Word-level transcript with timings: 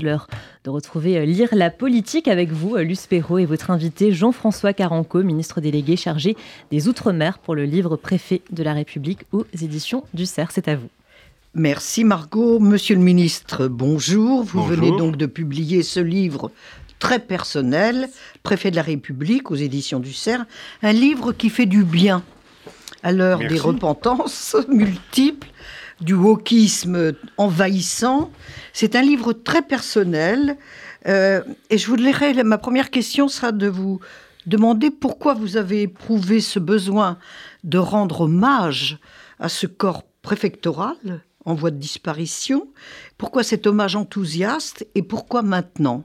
l'heure 0.00 0.28
de 0.62 0.70
retrouver 0.70 1.18
euh, 1.18 1.24
Lire 1.24 1.48
la 1.50 1.70
politique 1.70 2.28
avec 2.28 2.52
vous, 2.52 2.76
euh, 2.76 2.84
Luce 2.84 3.08
Perrault, 3.08 3.38
et 3.38 3.46
votre 3.46 3.72
invité 3.72 4.12
Jean-François 4.12 4.72
Caranco, 4.72 5.24
ministre 5.24 5.60
délégué 5.60 5.96
chargé 5.96 6.36
des 6.70 6.86
Outre-mer 6.86 7.40
pour 7.40 7.56
le 7.56 7.64
livre 7.64 7.96
Préfet 7.96 8.42
de 8.52 8.62
la 8.62 8.74
République 8.74 9.22
aux 9.32 9.44
éditions 9.60 10.04
du 10.14 10.24
CERF. 10.24 10.52
C'est 10.54 10.68
à 10.68 10.76
vous. 10.76 10.86
Merci 11.54 12.04
Margot. 12.04 12.60
Monsieur 12.60 12.94
le 12.94 13.00
ministre, 13.00 13.66
bonjour. 13.66 14.44
Vous 14.44 14.62
venez 14.62 14.96
donc 14.96 15.16
de 15.16 15.26
publier 15.26 15.82
ce 15.82 15.98
livre 15.98 16.52
très 17.00 17.18
personnel, 17.18 18.08
Préfet 18.44 18.70
de 18.70 18.76
la 18.76 18.82
République 18.82 19.50
aux 19.50 19.56
éditions 19.56 19.98
du 19.98 20.12
CERF, 20.12 20.46
un 20.84 20.92
livre 20.92 21.32
qui 21.32 21.50
fait 21.50 21.66
du 21.66 21.82
bien 21.82 22.22
à 23.02 23.10
l'heure 23.10 23.40
des 23.40 23.58
repentances 23.58 24.54
multiples 24.68 25.48
du 26.00 26.14
wokisme 26.14 27.14
envahissant. 27.36 28.30
C'est 28.72 28.96
un 28.96 29.02
livre 29.02 29.32
très 29.32 29.62
personnel. 29.62 30.56
Euh, 31.06 31.42
et 31.70 31.78
je 31.78 31.86
voudrais, 31.86 32.42
ma 32.44 32.58
première 32.58 32.90
question 32.90 33.28
sera 33.28 33.52
de 33.52 33.68
vous 33.68 34.00
demander 34.46 34.90
pourquoi 34.90 35.34
vous 35.34 35.56
avez 35.56 35.82
éprouvé 35.82 36.40
ce 36.40 36.58
besoin 36.58 37.18
de 37.64 37.78
rendre 37.78 38.22
hommage 38.22 38.98
à 39.40 39.48
ce 39.48 39.66
corps 39.66 40.04
préfectoral 40.22 40.96
en 41.44 41.54
voie 41.54 41.70
de 41.70 41.78
disparition. 41.78 42.68
Pourquoi 43.16 43.42
cet 43.42 43.66
hommage 43.66 43.96
enthousiaste 43.96 44.86
et 44.94 45.02
pourquoi 45.02 45.42
maintenant? 45.42 46.04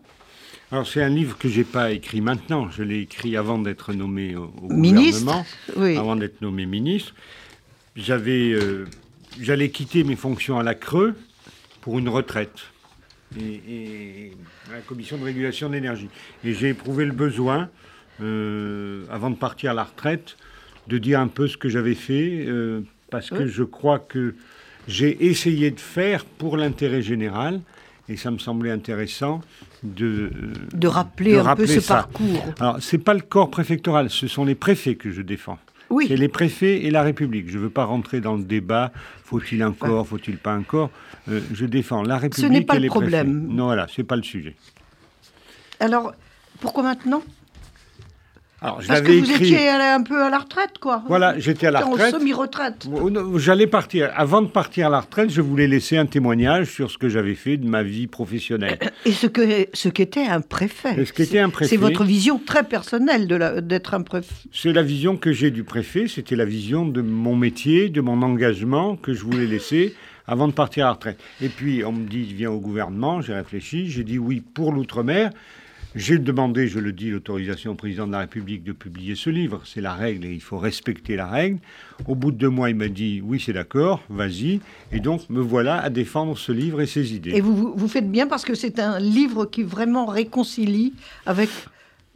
Alors 0.72 0.88
c'est 0.88 1.04
un 1.04 1.10
livre 1.10 1.38
que 1.38 1.48
j'ai 1.48 1.64
pas 1.64 1.92
écrit 1.92 2.22
maintenant, 2.22 2.70
je 2.72 2.82
l'ai 2.82 3.02
écrit 3.02 3.38
avant 3.38 3.60
d'être 3.60 3.94
nommé 3.94 4.36
au, 4.36 4.52
ministre, 4.70 5.44
oui. 5.76 5.98
avant 5.98 6.16
d'être 6.16 6.42
nommé 6.42 6.66
ministre. 6.66 7.14
J'avais 7.96 8.54
euh, 8.54 8.88
j'allais 9.40 9.70
quitter 9.70 10.04
mes 10.04 10.16
fonctions 10.16 10.60
à 10.60 10.64
la 10.64 10.76
Creux 10.76 11.16
pour 11.82 12.00
une 12.00 12.10
retraite 12.10 12.60
et, 13.40 14.32
à 14.70 14.76
la 14.76 14.82
commission 14.82 15.18
de 15.18 15.24
régulation 15.24 15.70
de 15.70 15.74
l'énergie. 15.74 16.10
Et 16.44 16.54
j'ai 16.54 16.70
éprouvé 16.70 17.06
le 17.06 17.12
besoin, 17.12 17.70
euh, 18.22 19.06
avant 19.10 19.30
de 19.30 19.36
partir 19.36 19.72
à 19.72 19.74
la 19.74 19.84
retraite, 19.84 20.38
de 20.88 20.98
dire 20.98 21.20
un 21.20 21.28
peu 21.28 21.48
ce 21.48 21.58
que 21.58 21.70
j'avais 21.70 21.96
fait, 21.96 22.46
euh, 22.48 22.82
parce 23.10 23.30
que 23.30 23.48
je 23.48 23.64
crois 23.64 24.00
que 24.00 24.36
j'ai 24.88 25.26
essayé 25.28 25.72
de 25.72 25.80
faire 25.80 26.26
pour 26.26 26.58
l'intérêt 26.58 27.02
général, 27.02 27.62
et 28.10 28.18
ça 28.18 28.32
me 28.32 28.38
semblait 28.38 28.72
intéressant 28.72 29.42
de, 29.82 30.30
de 30.74 30.88
rappeler 30.88 31.38
un 31.38 31.56
peu 31.56 31.66
ce 31.66 31.80
parcours. 31.80 32.44
Alors, 32.60 32.82
ce 32.82 32.96
n'est 32.96 33.04
pas 33.04 33.14
le 33.14 33.22
corps 33.22 33.50
préfectoral, 33.50 34.10
ce 34.10 34.28
sont 34.28 34.44
les 34.44 34.56
préfets 34.56 34.96
que 34.96 35.12
je 35.12 35.22
défends. 35.22 35.58
Oui. 35.94 36.08
C'est 36.08 36.16
les 36.16 36.28
préfets 36.28 36.86
et 36.86 36.90
la 36.90 37.04
République. 37.04 37.50
Je 37.50 37.58
ne 37.60 37.64
veux 37.64 37.70
pas 37.70 37.86
rentrer 37.86 38.20
dans 38.20 38.36
le 38.36 38.44
débat, 38.44 38.92
faut-il 39.24 39.62
un 39.62 39.72
corps, 39.72 40.08
faut-il 40.08 40.38
pas 40.38 40.54
un 40.54 40.64
corps. 40.64 40.90
Euh, 41.30 41.40
je 41.54 41.66
défends 41.66 42.02
la 42.02 42.18
République 42.18 42.48
Ce 42.48 42.52
n'est 42.52 42.66
pas 42.66 42.78
et 42.78 42.80
le 42.80 42.88
problème. 42.88 43.48
Non, 43.48 43.66
voilà, 43.66 43.88
ce 43.88 44.02
n'est 44.02 44.06
pas 44.08 44.16
le 44.16 44.24
sujet. 44.24 44.56
Alors, 45.80 46.16
pourquoi 46.62 46.82
maintenant? 46.82 47.22
Alors, 48.64 48.82
je 48.82 48.88
Parce 48.88 49.02
que 49.02 49.12
vous 49.12 49.32
étiez 49.32 49.68
un 49.68 50.02
peu 50.04 50.24
à 50.24 50.30
la 50.30 50.40
retraite, 50.40 50.78
quoi. 50.80 51.04
Voilà, 51.08 51.38
j'étais 51.38 51.68
à 51.68 51.72
la 51.72 51.82
retraite. 51.82 52.16
En 52.16 52.20
semi-retraite. 52.20 52.88
J'allais 53.36 53.68
partir. 53.68 54.10
Avant 54.16 54.42
de 54.42 54.48
partir 54.48 54.88
à 54.88 54.90
la 54.90 55.02
retraite, 55.02 55.30
je 55.30 55.42
voulais 55.42 55.68
laisser 55.68 55.98
un 55.98 56.06
témoignage 56.06 56.72
sur 56.72 56.90
ce 56.90 56.98
que 56.98 57.10
j'avais 57.10 57.36
fait 57.36 57.58
de 57.58 57.68
ma 57.68 57.84
vie 57.84 58.08
professionnelle. 58.08 58.80
Et 59.06 59.12
ce 59.12 59.28
que 59.28 59.68
ce 59.74 59.90
qu'était 59.90 60.26
un 60.28 60.40
préfet. 60.40 61.04
ce 61.04 61.12
qu'était 61.12 61.40
un 61.40 61.50
préfet. 61.50 61.72
C'est 61.72 61.78
votre 61.78 62.06
vision 62.06 62.40
très 62.40 62.64
personnelle 62.64 63.28
d'être 63.28 63.96
un 63.96 64.02
préfet. 64.02 64.34
C'est 64.54 64.72
la 64.72 64.82
vision 64.82 65.18
que 65.18 65.34
j'ai 65.34 65.52
du 65.52 65.66
préfet. 65.66 66.08
C'était 66.08 66.38
la 66.38 66.46
vision 66.46 66.86
de 66.86 67.02
mon 67.02 67.36
métier, 67.36 67.90
de 67.90 68.00
mon 68.00 68.22
engagement 68.22 68.96
que 68.96 69.14
je 69.14 69.24
voulais 69.24 69.46
laisser 69.46 69.94
avant 70.26 70.48
de 70.48 70.54
partir 70.54 70.86
à 70.86 70.88
la 70.88 70.94
retraite. 70.94 71.20
Et 71.42 71.50
puis 71.50 71.84
on 71.84 71.92
me 71.92 72.08
dit 72.08 72.24
viens 72.34 72.52
au 72.52 72.62
gouvernement. 72.62 73.20
J'ai 73.20 73.34
réfléchi. 73.34 73.90
J'ai 73.90 74.06
dit 74.06 74.18
oui 74.18 74.42
pour 74.42 74.72
l'outre-mer. 74.72 75.32
J'ai 75.96 76.18
demandé, 76.18 76.68
je 76.68 76.80
le 76.80 76.92
dis, 76.92 77.12
l'autorisation 77.12 77.74
au 77.74 77.76
président 77.76 78.08
de 78.08 78.14
la 78.14 78.20
République 78.20 78.64
de 78.64 78.72
publier 78.72 79.16
ce 79.16 79.30
livre. 79.30 79.62
C'est 79.64 79.82
la 79.82 79.94
règle 79.94 80.26
et 80.26 80.34
il 80.34 80.42
faut 80.42 80.58
respecter 80.58 81.16
la 81.16 81.28
règle. 81.28 81.60
Au 82.08 82.16
bout 82.16 82.32
de 82.32 82.38
deux 82.38 82.50
mois, 82.50 82.72
il 82.72 82.76
m'a 82.76 82.88
dit 82.88 83.22
oui, 83.24 83.40
c'est 83.40 83.54
d'accord, 83.54 84.02
vas-y. 84.10 84.60
Et 84.92 85.00
donc, 85.00 85.30
me 85.30 85.40
voilà 85.40 85.80
à 85.80 85.92
défendre 85.92 86.36
ce 86.36 86.52
livre 86.52 86.82
et 86.82 86.88
ses 86.88 87.14
idées. 87.14 87.32
Et 87.36 87.42
vous, 87.42 87.74
vous 87.76 87.88
faites 87.88 88.10
bien 88.10 88.26
parce 88.26 88.44
que 88.44 88.56
c'est 88.56 88.80
un 88.80 89.00
livre 89.00 89.46
qui 89.46 89.62
vraiment 89.62 90.08
réconcilie 90.08 90.94
avec 91.28 91.50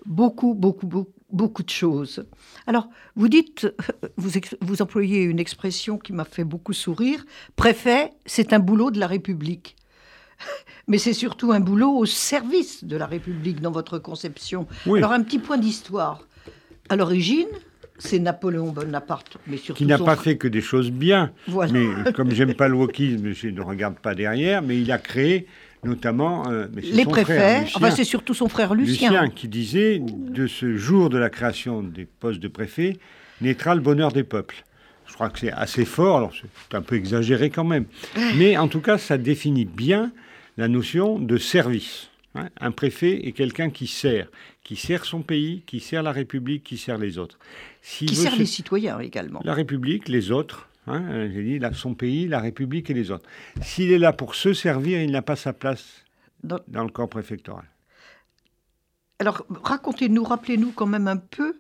beaucoup, 0.08 0.56
beaucoup, 0.56 0.88
beaucoup, 1.32 1.64
de 1.64 1.70
choses. 1.70 2.26
Alors, 2.66 2.90
vous 3.16 3.30
dites, 3.30 3.72
vous 4.62 4.82
employez 4.82 5.22
une 5.22 5.40
expression 5.40 6.00
qui 6.00 6.14
m'a 6.14 6.26
fait 6.26 6.46
beaucoup 6.46 6.74
sourire. 6.74 7.24
Préfet, 7.56 8.10
c'est 8.26 8.54
un 8.54 8.60
boulot 8.60 8.90
de 8.90 9.00
la 9.00 9.08
République 9.08 9.76
mais 10.88 10.98
c'est 10.98 11.14
surtout 11.14 11.52
un 11.52 11.60
boulot 11.60 11.92
au 11.92 12.06
service 12.06 12.84
de 12.84 12.98
la 12.98 13.06
République 13.06 13.62
dans 13.62 13.72
votre 13.72 14.00
conception. 14.00 14.68
Alors 14.86 15.12
un 15.12 15.24
petit 15.24 15.40
point 15.40 15.58
d'histoire. 15.58 16.22
À 16.90 16.96
l'origine, 16.96 17.48
c'est 17.98 18.20
Napoléon 18.20 18.72
Bonaparte, 18.72 19.38
mais 19.48 19.58
surtout 19.58 19.78
qui 19.80 19.86
n'a 19.86 19.98
pas 19.98 20.16
fait 20.16 20.38
que 20.38 20.48
des 20.48 20.62
choses 20.62 20.92
bien. 20.92 21.32
Mais 21.72 21.88
comme 22.14 22.32
j'aime 22.32 22.54
pas 22.54 22.68
le 22.68 22.76
wokisme, 22.78 23.32
je 23.34 23.48
ne 23.50 23.62
regarde 23.62 23.96
pas 23.96 24.16
derrière. 24.16 24.62
Mais 24.62 24.80
il 24.80 24.92
a 24.92 24.98
créé 24.98 25.48
notamment 25.84 26.50
euh, 26.50 26.68
les 26.76 27.06
préfets. 27.06 27.66
enfin, 27.76 27.92
c'est 27.92 28.04
surtout 28.04 28.34
son 28.34 28.50
frère 28.50 28.74
Lucien. 28.74 29.10
Lucien 29.10 29.30
qui 29.30 29.48
disait 29.48 30.02
de 30.02 30.48
ce 30.48 30.76
jour 30.76 31.10
de 31.10 31.18
la 31.18 31.30
création 31.30 31.84
des 31.84 32.06
postes 32.06 32.40
de 32.40 32.48
préfet 32.48 32.98
naîtra 33.42 33.76
le 33.76 33.82
bonheur 33.82 34.12
des 34.12 34.24
peuples. 34.24 34.64
Je 35.06 35.14
crois 35.14 35.30
que 35.30 35.40
c'est 35.40 35.52
assez 35.52 35.86
fort. 35.86 36.18
Alors 36.18 36.34
c'est 36.34 36.76
un 36.76 36.82
peu 36.82 36.96
exagéré 36.96 37.50
quand 37.50 37.64
même, 37.64 37.86
mais 38.38 38.58
en 38.58 38.68
tout 38.68 38.82
cas, 38.82 38.98
ça 38.98 39.18
définit 39.18 39.66
bien 39.66 40.12
la 40.58 40.68
notion 40.68 41.20
de 41.20 41.38
service. 41.38 42.10
Hein. 42.36 42.50
Un 42.60 42.72
préfet 42.72 43.28
est 43.28 43.32
quelqu'un 43.32 43.70
qui 43.70 43.88
sert, 43.88 44.28
qui 44.64 44.76
sert 44.76 45.06
son 45.06 45.22
pays, 45.22 45.64
qui 45.66 45.80
sert 45.80 46.04
la 46.04 46.12
République, 46.12 46.64
qui 46.64 46.78
sert 46.78 46.98
les 46.98 47.18
autres. 47.18 47.40
qui 47.82 48.16
sert 48.16 48.36
les 48.36 48.46
citoyens 48.46 49.00
également. 49.00 49.42
La 49.44 49.54
République, 49.54 50.10
les 50.10 50.32
autres. 50.32 50.68
Hein, 50.88 51.30
J'ai 51.34 51.44
dit 51.44 51.66
son 51.74 51.94
pays, 51.94 52.28
la 52.28 52.40
République 52.40 52.90
et 52.90 52.94
les 52.94 53.12
autres. 53.12 53.28
S'il 53.62 53.92
est 53.92 54.00
là 54.00 54.14
pour 54.14 54.36
se 54.36 54.54
servir, 54.54 55.02
il 55.02 55.12
n'a 55.12 55.22
pas 55.22 55.36
sa 55.36 55.54
place 55.54 56.06
dans, 56.44 56.60
dans 56.68 56.84
le 56.84 56.90
corps 56.90 57.10
préfectoral. 57.10 57.66
Alors, 59.20 59.46
racontez-nous, 59.50 60.24
rappelez-nous 60.24 60.72
quand 60.72 60.86
même 60.86 61.08
un 61.08 61.18
peu 61.18 61.60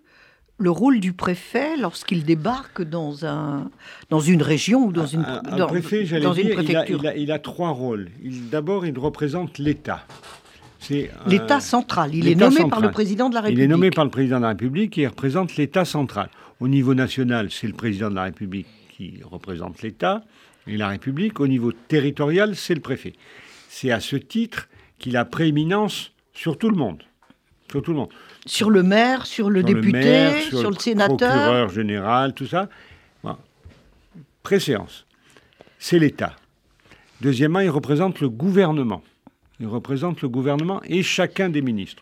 le 0.60 0.72
rôle 0.72 1.00
du 1.00 1.14
préfet 1.14 1.78
lorsqu'il 1.78 2.24
débarque 2.24 2.82
dans, 2.82 3.26
un, 3.26 3.70
dans 4.10 4.20
une 4.20 4.42
région 4.42 4.86
ou 4.86 4.92
dans 4.92 5.06
une, 5.06 5.24
un, 5.24 5.68
préfet, 5.68 6.04
dans 6.20 6.34
une 6.34 6.50
préfecture 6.50 7.00
il 7.02 7.08
a, 7.08 7.16
il, 7.16 7.32
a, 7.32 7.40
trois 7.40 7.70
rôles. 7.70 8.10
D'abord, 8.52 8.86
il 8.86 8.98
représente 8.98 9.60
l'État. 9.60 10.06
L'État 11.28 11.60
central. 11.60 12.16
Il 12.16 12.28
est 12.28 12.36
nommé 12.36 12.68
par 12.70 12.80
le 12.80 12.92
président 12.92 13.30
de 13.30 13.36
la 13.36 13.42
République. 13.42 13.62
Il 13.62 13.64
est 13.66 13.68
nommé 13.68 13.92
par 13.92 14.06
le 14.06 14.12
président 14.12 14.38
de 14.38 14.44
la 14.44 14.50
République 14.50 14.98
et 14.98 15.02
il 15.02 15.08
représente 15.08 15.56
l'État 15.58 15.86
central. 15.86 16.30
Au 16.60 16.68
niveau 16.68 16.96
national, 16.96 17.52
c'est 17.52 17.68
le 17.68 17.74
président 17.74 18.10
de 18.10 18.16
la 18.16 18.24
République 18.24 18.68
qui 18.96 19.20
représente 19.24 19.82
l'État 19.82 20.24
et 20.66 20.78
la 20.78 20.88
République. 20.88 21.40
Au 21.40 21.48
niveau 21.48 21.72
territorial, 21.72 22.56
c'est 22.56 22.74
le 22.74 22.82
préfet. 22.82 23.14
C'est 23.70 23.92
à 23.92 24.00
ce 24.00 24.16
titre 24.16 24.70
qu'il 24.98 25.18
a 25.18 25.26
prééminence 25.26 26.14
sur 26.34 26.58
tout 26.58 26.70
le 26.70 26.78
monde. 26.78 27.04
Sur 27.70 27.82
tout 27.82 27.92
le 27.92 27.98
monde. 27.98 28.10
Sur 28.48 28.70
le 28.70 28.82
maire, 28.82 29.26
sur 29.26 29.50
le 29.50 29.62
député, 29.62 30.42
sur, 30.50 30.72
le, 30.72 30.80
sénateur. 30.80 31.18
procureur 31.18 31.70
général, 31.70 32.34
tout 32.34 32.48
ça. 32.48 32.70
Préséance. 34.44 35.06
C'est 35.78 36.00
l'État. 36.00 36.34
Deuxièmement, 37.20 37.60
il 37.60 37.70
représente 37.70 38.22
le 38.22 38.30
gouvernement. 38.30 39.04
Il 39.60 39.68
représente 39.68 40.22
le 40.22 40.30
gouvernement 40.30 40.82
et 40.86 41.04
chacun 41.04 41.50
des 41.50 41.62
ministres. 41.62 42.02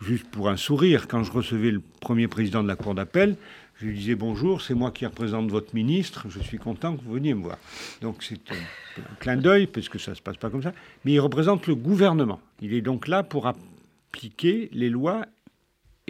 Juste 0.00 0.26
pour 0.30 0.48
un 0.48 0.56
sourire, 0.56 1.06
quand 1.06 1.22
je 1.22 1.32
recevais 1.32 1.70
le 1.70 1.82
premier 2.00 2.28
président 2.28 2.62
de 2.62 2.68
la 2.68 2.76
Cour 2.76 2.94
d'appel, 2.94 3.36
je 3.76 3.86
lui 3.86 3.94
disais 3.94 4.14
bonjour, 4.14 4.62
c'est 4.62 4.74
moi 4.74 4.90
qui 4.90 5.04
représente 5.04 5.50
votre 5.50 5.74
ministre, 5.74 6.26
je 6.28 6.38
suis 6.40 6.58
content 6.58 6.96
que 6.96 7.02
vous 7.02 7.12
veniez 7.12 7.34
me 7.34 7.42
voir. 7.42 7.58
Donc 8.00 8.22
c'est 8.22 8.40
un, 8.50 9.14
clin 9.18 9.36
d'œil, 9.36 9.66
parce 9.66 9.88
que 9.88 9.98
ça 9.98 10.12
ne 10.12 10.16
se 10.16 10.22
passe 10.22 10.36
pas 10.36 10.48
comme 10.48 10.62
ça, 10.62 10.72
mais 11.04 11.12
il 11.12 11.20
représente 11.20 11.66
le 11.66 11.74
gouvernement. 11.74 12.40
Il 12.62 12.72
est 12.72 12.80
donc 12.80 13.08
là 13.08 13.22
pour 13.22 13.46
appliquer 13.46 14.70
les 14.72 14.88
lois 14.88 15.26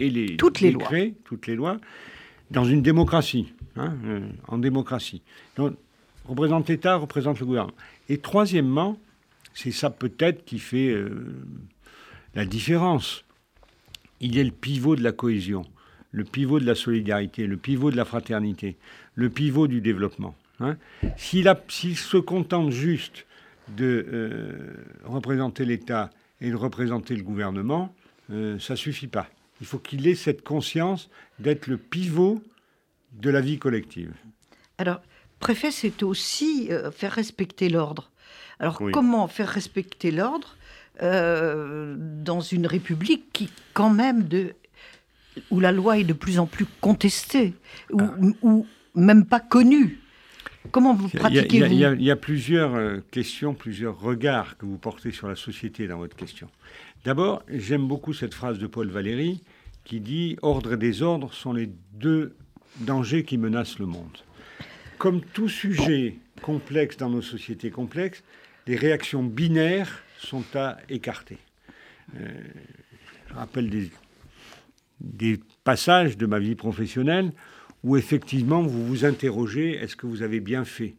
et 0.01 0.09
les 0.09 0.37
toutes 0.37 0.59
les 0.59 0.71
lois. 0.71 0.89
toutes 1.23 1.47
les 1.47 1.55
lois, 1.55 1.79
dans 2.49 2.65
une 2.65 2.81
démocratie, 2.81 3.53
hein, 3.77 3.95
euh, 4.05 4.27
en 4.47 4.57
démocratie. 4.57 5.21
Donc, 5.55 5.75
représente 6.25 6.67
l'État, 6.69 6.95
représente 6.95 7.39
le 7.39 7.45
gouvernement. 7.45 7.77
Et 8.09 8.17
troisièmement, 8.17 8.97
c'est 9.53 9.71
ça 9.71 9.89
peut-être 9.89 10.43
qui 10.43 10.59
fait 10.59 10.89
euh, 10.89 11.09
la 12.35 12.45
différence. 12.45 13.23
Il 14.19 14.37
est 14.37 14.43
le 14.43 14.51
pivot 14.51 14.95
de 14.95 15.03
la 15.03 15.11
cohésion, 15.11 15.63
le 16.11 16.23
pivot 16.23 16.59
de 16.59 16.65
la 16.65 16.75
solidarité, 16.75 17.47
le 17.47 17.57
pivot 17.57 17.91
de 17.91 17.97
la 17.97 18.05
fraternité, 18.05 18.77
le 19.15 19.29
pivot 19.29 19.67
du 19.67 19.81
développement. 19.81 20.35
Hein. 20.59 20.77
S'il, 21.17 21.45
se 21.95 22.17
contente 22.17 22.71
juste 22.71 23.25
de 23.75 24.05
euh, 24.11 24.75
représenter 25.05 25.65
l'État 25.65 26.09
et 26.39 26.49
de 26.49 26.55
représenter 26.55 27.15
le 27.15 27.23
gouvernement, 27.23 27.93
ça 28.59 28.77
suffit 28.77 29.07
pas. 29.07 29.27
Il 29.61 29.67
faut 29.67 29.79
qu'il 29.79 30.07
ait 30.07 30.15
cette 30.15 30.43
conscience 30.43 31.09
d'être 31.39 31.67
le 31.67 31.77
pivot 31.77 32.43
de 33.13 33.29
la 33.29 33.41
vie 33.41 33.59
collective. 33.59 34.11
Alors, 34.77 35.01
préfet, 35.39 35.71
c'est 35.71 36.03
aussi 36.03 36.67
euh, 36.71 36.91
faire 36.91 37.13
respecter 37.13 37.69
l'ordre. 37.69 38.11
Alors, 38.59 38.81
comment 38.91 39.27
faire 39.27 39.47
respecter 39.47 40.11
l'ordre 40.11 40.55
euh, 41.01 41.95
dans 41.97 42.41
une 42.41 42.67
république 42.67 43.31
qui, 43.33 43.49
quand 43.73 43.89
même, 43.89 44.27
de, 44.27 44.53
où 45.49 45.59
la 45.59 45.71
loi 45.71 45.99
est 45.99 46.03
de 46.03 46.13
plus 46.13 46.39
en 46.39 46.47
plus 46.47 46.65
contestée, 46.79 47.53
ou, 47.91 48.01
ou 48.41 48.67
même 48.95 49.25
pas 49.25 49.39
connue? 49.39 50.00
Comment 50.69 50.93
vous 50.93 51.09
pratiquez-vous 51.09 51.73
il, 51.73 52.03
y 52.03 52.11
a 52.11 52.15
plusieurs 52.15 52.75
euh, 52.75 52.99
questions, 53.09 53.53
plusieurs 53.55 53.99
regards 53.99 54.57
que 54.57 54.65
vous 54.65 54.77
portez 54.77 55.11
sur 55.11 55.27
la 55.27 55.35
société 55.35 55.87
dans 55.87 55.97
votre 55.97 56.15
question. 56.15 56.47
D'abord, 57.03 57.41
j'aime 57.49 57.87
beaucoup 57.87 58.13
cette 58.13 58.33
phrase 58.33 58.59
de 58.59 58.67
Paul 58.67 58.89
Valéry 58.89 59.41
qui 59.83 59.99
dit 59.99 60.37
Ordre 60.43 60.73
et 60.73 60.77
désordre 60.77 61.33
sont 61.33 61.53
les 61.53 61.69
deux 61.93 62.35
dangers 62.79 63.23
qui 63.23 63.37
menacent 63.37 63.79
le 63.79 63.87
monde. 63.87 64.17
Comme 64.99 65.21
tout 65.21 65.49
sujet 65.49 66.17
complexe 66.43 66.97
dans 66.97 67.09
nos 67.09 67.23
sociétés 67.23 67.71
complexes, 67.71 68.23
les 68.67 68.75
réactions 68.75 69.23
binaires 69.23 70.03
sont 70.19 70.43
à 70.53 70.77
écarter. 70.89 71.39
Euh, 72.19 72.27
je 73.27 73.33
rappelle 73.33 73.69
des, 73.69 73.89
des 74.99 75.39
passages 75.63 76.17
de 76.17 76.27
ma 76.27 76.37
vie 76.37 76.55
professionnelle 76.55 77.31
où 77.83 77.97
effectivement 77.97 78.61
vous 78.61 78.85
vous 78.85 79.05
interrogez, 79.05 79.75
est-ce 79.75 79.95
que 79.95 80.05
vous 80.05 80.21
avez 80.21 80.39
bien 80.39 80.65
fait? 80.65 80.95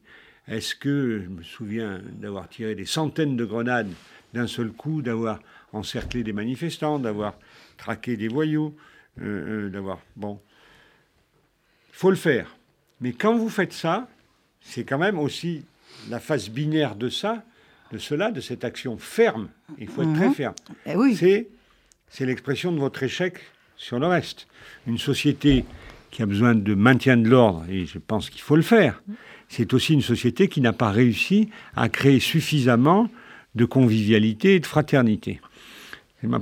Est-ce 0.49 0.75
que, 0.75 1.23
je 1.25 1.29
me 1.29 1.43
souviens 1.43 2.01
d'avoir 2.13 2.49
tiré 2.49 2.75
des 2.75 2.85
centaines 2.85 3.37
de 3.37 3.45
grenades 3.45 3.93
d'un 4.35 4.47
seul 4.47 4.71
coup, 4.73 5.03
d'avoir 5.03 5.41
encerclé 5.73 6.23
des 6.23 6.33
manifestants, 6.33 6.99
d'avoir 6.99 7.35
traqué 7.77 8.17
des 8.17 8.29
voyous, 8.29 8.75
euh, 9.21 9.67
euh, 9.67 9.71
d'avoir... 9.71 10.01
Bon, 10.17 10.41
il 11.91 11.95
faut 11.95 12.11
le 12.11 12.17
faire. 12.17 12.57
Mais 13.01 13.13
quand 13.13 13.37
vous 13.37 13.49
faites 13.49 13.73
ça, 13.73 14.09
c'est 14.61 14.85
quand 14.85 14.99
même 14.99 15.19
aussi 15.19 15.65
la 16.09 16.19
face 16.19 16.49
binaire 16.49 16.97
de 16.97 17.09
ça, 17.09 17.45
de 17.93 17.99
cela, 17.99 18.31
de 18.31 18.41
cette 18.41 18.65
action 18.65 18.97
ferme. 18.97 19.49
Il 19.79 19.89
faut 19.89 20.03
être 20.03 20.15
très 20.15 20.29
mhm. 20.29 20.35
ferme. 20.35 20.55
Eh 20.87 20.97
oui. 20.97 21.15
C'est, 21.15 21.49
c'est 22.09 22.27
l'expression 22.27 22.73
de 22.73 22.79
votre 22.79 23.03
échec 23.03 23.39
sur 23.77 23.99
le 23.99 24.07
reste. 24.07 24.47
Une 24.87 24.99
société 24.99 25.65
qui 26.13 26.23
a 26.23 26.27
besoin 26.27 26.55
de 26.55 26.75
maintien 26.75 27.17
de 27.17 27.29
l'ordre, 27.29 27.65
et 27.69 27.87
je 27.87 27.99
pense 27.99 28.31
qu'il 28.31 28.43
faut 28.43 28.55
le 28.55 28.63
faire, 28.63 29.03
c'est 29.49 29.75
aussi 29.75 29.95
une 29.95 30.03
société 30.03 30.47
qui 30.47 30.61
n'a 30.61 30.73
pas 30.73 30.91
réussi 30.91 31.49
à 31.75 31.89
créer 31.89 32.21
suffisamment 32.21 33.11
de 33.55 33.65
convivialité 33.65 34.55
et 34.55 34.61
de 34.61 34.67
fraternité. 34.67 35.41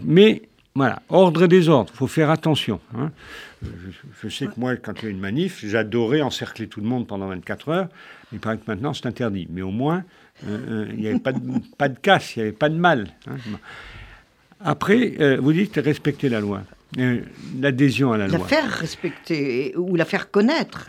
Mais 0.05 0.43
voilà, 0.75 1.03
ordre 1.09 1.45
et 1.45 1.49
désordre, 1.49 1.91
il 1.95 1.97
faut 1.97 2.07
faire 2.07 2.31
attention. 2.31 2.81
Hein. 2.97 3.11
Je, 4.23 4.29
sais 4.29 4.47
que 4.47 4.59
moi, 4.59 4.77
quand 4.77 4.93
il 5.01 5.05
y 5.05 5.09
a 5.09 5.11
une 5.11 5.19
manif, 5.19 5.65
j'adorais 5.65 6.21
encercler 6.21 6.69
tout 6.69 6.81
le 6.81 6.87
monde 6.87 7.07
pendant 7.07 7.29
24 7.29 7.69
heures. 7.69 7.89
Il 8.33 8.39
paraît 8.39 8.59
que 8.59 8.65
maintenant, 8.67 8.95
c'est 8.95 9.07
interdit. 9.07 9.49
Mais 9.51 9.63
au 9.63 9.71
moins, 9.71 10.05
euh, 10.47 10.59
euh, 10.69 10.87
il 10.93 11.01
n'y 11.01 11.09
avait 11.09 11.19
pas 11.19 11.33
de, 11.33 11.41
pas 11.77 11.89
de 11.89 11.99
casse, 11.99 12.37
il 12.37 12.41
n'y 12.41 12.43
avait 12.49 12.57
pas 12.57 12.69
de 12.69 12.77
mal. 12.77 13.09
Hein. 13.27 13.37
Après, 14.61 15.15
euh, 15.21 15.39
vous 15.41 15.53
dites 15.53 15.77
respecter 15.77 16.29
la 16.29 16.41
loi. 16.41 16.63
Euh, 16.99 17.21
l'adhésion 17.61 18.13
à 18.13 18.19
la, 18.19 18.27
loi. 18.27 18.39
La 18.39 18.45
faire 18.45 18.69
respecter 18.69 19.75
ou 19.77 19.95
la 19.95 20.05
faire 20.05 20.31
connaître. 20.31 20.87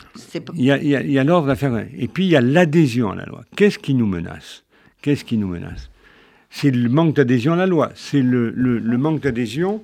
Il 0.56 0.64
y 0.66 0.72
a, 0.72 1.24
l'ordre 1.24 1.46
de 1.46 1.52
la 1.52 1.56
faire 1.56 1.86
Et 1.98 2.08
puis 2.08 2.26
il 2.26 2.30
y 2.30 2.36
a 2.36 2.42
l'adhésion 2.42 3.12
à 3.12 3.16
la 3.16 3.26
loi. 3.26 3.44
Qu'est-ce 3.56 3.78
qui 3.78 3.94
nous 3.94 4.08
menace? 4.08 4.64
Qu'est-ce 5.02 5.24
qui 5.24 5.38
nous 5.38 5.48
menace? 5.48 5.92
C'est 6.50 6.72
le 6.72 6.90
manque 6.90 7.16
d'adhésion 7.16 7.54
à 7.54 7.56
la 7.56 7.68
loi. 7.68 7.92
C'est 7.94 8.22
le, 8.22 8.82
manque 8.98 9.22
d'adhésion 9.22 9.84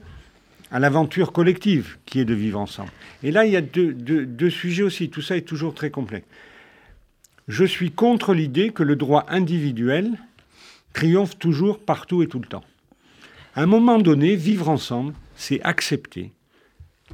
à 0.71 0.79
l'aventure 0.79 1.31
collective 1.31 1.97
qui 2.05 2.19
est 2.19 2.25
de 2.25 2.33
vivre 2.33 2.59
ensemble. 2.59 2.89
Et 3.21 3.31
là, 3.31 3.45
il 3.45 3.53
y 3.53 3.55
a 3.55 3.61
deux, 3.61 3.93
deux 3.93 4.49
sujets 4.49 4.83
aussi. 4.83 5.09
Tout 5.09 5.21
ça 5.21 5.37
est 5.37 5.41
toujours 5.41 5.75
très 5.75 5.91
complexe. 5.91 6.27
Je 7.47 7.63
suis 7.63 7.91
contre 7.91 8.33
l'idée 8.33 8.71
que 8.71 8.83
le 8.83 8.95
droit 8.95 9.25
individuel 9.29 10.11
triomphe 10.93 11.37
toujours 11.37 11.79
partout 11.79 12.23
et 12.23 12.27
tout 12.27 12.39
le 12.39 12.47
temps. 12.47 12.63
À 13.55 13.61
un 13.61 13.67
moment 13.67 13.99
donné, 13.99 14.35
vivre 14.35 14.67
ensemble, 14.67 15.13
c'est 15.37 15.61
accepter 15.61 16.33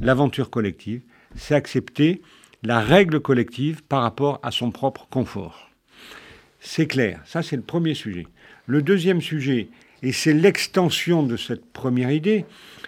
l'aventure 0.02 0.50
collective, 0.50 1.02
c'est 1.36 1.54
accepter 1.54 2.22
la 2.64 2.80
règle 2.80 3.20
collective 3.20 3.84
par 3.84 4.02
rapport 4.02 4.40
à 4.42 4.50
son 4.50 4.72
propre 4.72 5.08
confort. 5.12 5.70
C'est 6.60 6.88
clair, 6.88 7.22
ça 7.26 7.44
c'est 7.44 7.58
le 7.58 7.62
premier 7.62 7.94
sujet. 7.94 8.26
Le 8.66 8.82
deuxième 8.82 9.22
sujet, 9.22 9.68
et 10.02 10.14
c'est 10.14 10.34
l'extension 10.34 11.22
de 11.22 11.38
cette 11.38 11.66
première 11.66 12.12
idée, 12.12 12.46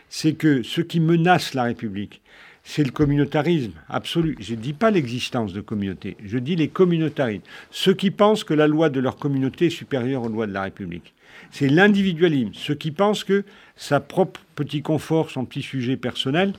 c'est 0.09 0.33
que 0.33 0.63
ce 0.63 0.81
qui 0.81 1.01
menace 1.01 1.53
la 1.53 1.63
République, 1.63 2.21
c'est 2.67 2.83
le 2.83 2.91
communautarisme 2.91 3.73
absolu. 3.87 4.35
Je 4.39 4.55
ne 4.55 4.59
dis 4.59 4.73
pas 4.73 4.89
l'existence 4.89 5.53
de 5.53 5.61
communautés, 5.61 6.17
je 6.25 6.37
dis 6.39 6.55
les 6.55 6.67
communautarismes. 6.67 7.43
Ceux 7.69 7.93
qui 7.93 8.11
pensent 8.11 8.43
que 8.43 8.55
la 8.55 8.67
loi 8.67 8.89
de 8.89 8.99
leur 8.99 9.17
communauté 9.17 9.67
est 9.67 9.69
supérieure 9.69 10.23
aux 10.23 10.29
lois 10.29 10.47
de 10.47 10.51
la 10.51 10.63
République. 10.63 11.13
C'est 11.51 11.69
l'individualisme, 11.69 12.51
ceux 12.53 12.73
qui 12.73 12.91
pensent 12.91 13.23
que 13.23 13.45
sa 13.75 13.99
propre 13.99 14.41
petit 14.55 14.81
confort, 14.81 15.29
son 15.29 15.45
petit 15.45 15.61
sujet 15.61 15.95
personnel, 15.95 16.53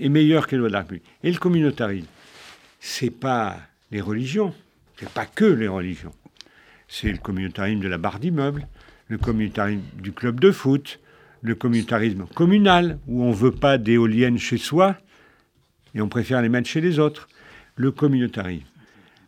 est 0.00 0.08
meilleur 0.08 0.46
que 0.46 0.56
les 0.56 0.60
lois 0.60 0.68
de 0.68 0.72
la 0.72 0.80
République. 0.80 1.04
Et 1.22 1.30
le 1.30 1.38
communautarisme, 1.38 2.08
c'est 2.80 3.10
pas 3.10 3.58
les 3.90 4.00
religions, 4.00 4.54
c'est 4.96 5.10
pas 5.10 5.26
que 5.26 5.44
les 5.44 5.68
religions. 5.68 6.14
C'est 6.88 7.12
le 7.12 7.18
communautarisme 7.18 7.80
de 7.80 7.88
la 7.88 7.98
barre 7.98 8.18
d'immeuble, 8.18 8.66
le 9.08 9.18
communautarisme 9.18 9.82
du 10.00 10.12
club 10.12 10.40
de 10.40 10.50
foot, 10.50 11.00
le 11.42 11.54
communautarisme 11.54 12.26
communal, 12.34 12.98
où 13.06 13.22
on 13.22 13.30
ne 13.30 13.34
veut 13.34 13.52
pas 13.52 13.76
d'éoliennes 13.76 14.38
chez 14.38 14.58
soi 14.58 14.96
et 15.94 16.00
on 16.00 16.08
préfère 16.08 16.40
les 16.40 16.48
mettre 16.48 16.68
chez 16.68 16.80
les 16.80 16.98
autres. 16.98 17.28
Le 17.76 17.90
communautarisme 17.90 18.66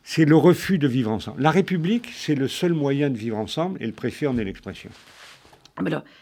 c'est 0.04 0.26
le 0.26 0.36
refus 0.36 0.78
de 0.78 0.86
vivre 0.86 1.10
ensemble. 1.10 1.42
La 1.42 1.50
République, 1.50 2.10
c'est 2.14 2.34
le 2.34 2.46
seul 2.46 2.74
moyen 2.74 3.08
de 3.08 3.16
vivre 3.16 3.38
ensemble, 3.38 3.82
et 3.82 3.86
le 3.86 3.92
préfet 3.92 4.26
en 4.26 4.36
est 4.36 4.44
l'expression. 4.44 4.90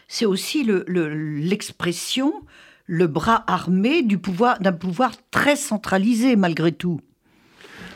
C'est 0.07 0.25
aussi 0.25 0.65
l'expression, 0.65 2.33
le, 2.87 3.07
bras 3.07 3.43
armé 3.45 4.01
du 4.01 4.17
pouvoir, 4.17 4.59
d'un 4.59 4.71
pouvoir 4.71 5.11
très 5.29 5.55
centralisé 5.55 6.35
malgré 6.35 6.71
tout. 6.71 7.01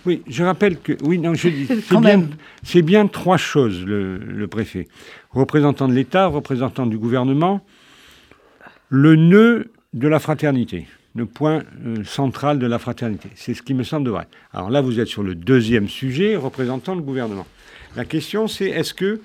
Oui, 0.05 0.21
je 0.27 0.44
rappelle 0.44 0.79
que 0.79 0.94
oui, 1.03 1.17
non, 1.17 1.33
je 1.33 1.49
dis, 1.49 1.65
c'est 1.89 1.99
bien, 1.99 2.27
c'est 2.63 2.81
bien 2.81 3.07
trois 3.07 3.38
choses 3.38 3.83
le, 3.83 4.45
préfet, 4.47 4.88
représentant 5.31 5.88
de 5.88 5.94
l'État, 5.94 6.27
représentant 6.27 6.85
du 6.85 6.97
gouvernement, 6.97 7.65
le 8.89 9.16
nœud 9.16 9.72
de 9.94 10.07
la 10.07 10.19
fraternité 10.19 10.88
le 11.18 11.25
point 11.25 11.63
euh, 11.84 12.04
central 12.04 12.60
de 12.60 12.68
la 12.68 12.78
fraternité. 12.78 13.30
C'est 13.36 13.56
ce 13.56 13.63
qui 13.63 13.74
me 13.74 13.84
semble 13.84 14.10
vrai. 14.10 14.28
Alors 14.54 14.69
là, 14.69 14.81
vous 14.81 15.00
êtes 15.00 15.07
sur 15.07 15.24
le 15.24 15.34
deuxième 15.34 15.89
sujet, 15.89 16.36
représentant 16.36 16.94
le 16.94 17.01
gouvernement. 17.01 17.48
La 17.95 18.06
question, 18.06 18.48
c'est 18.48 18.68
est-ce 18.68 18.94
que 18.94 19.19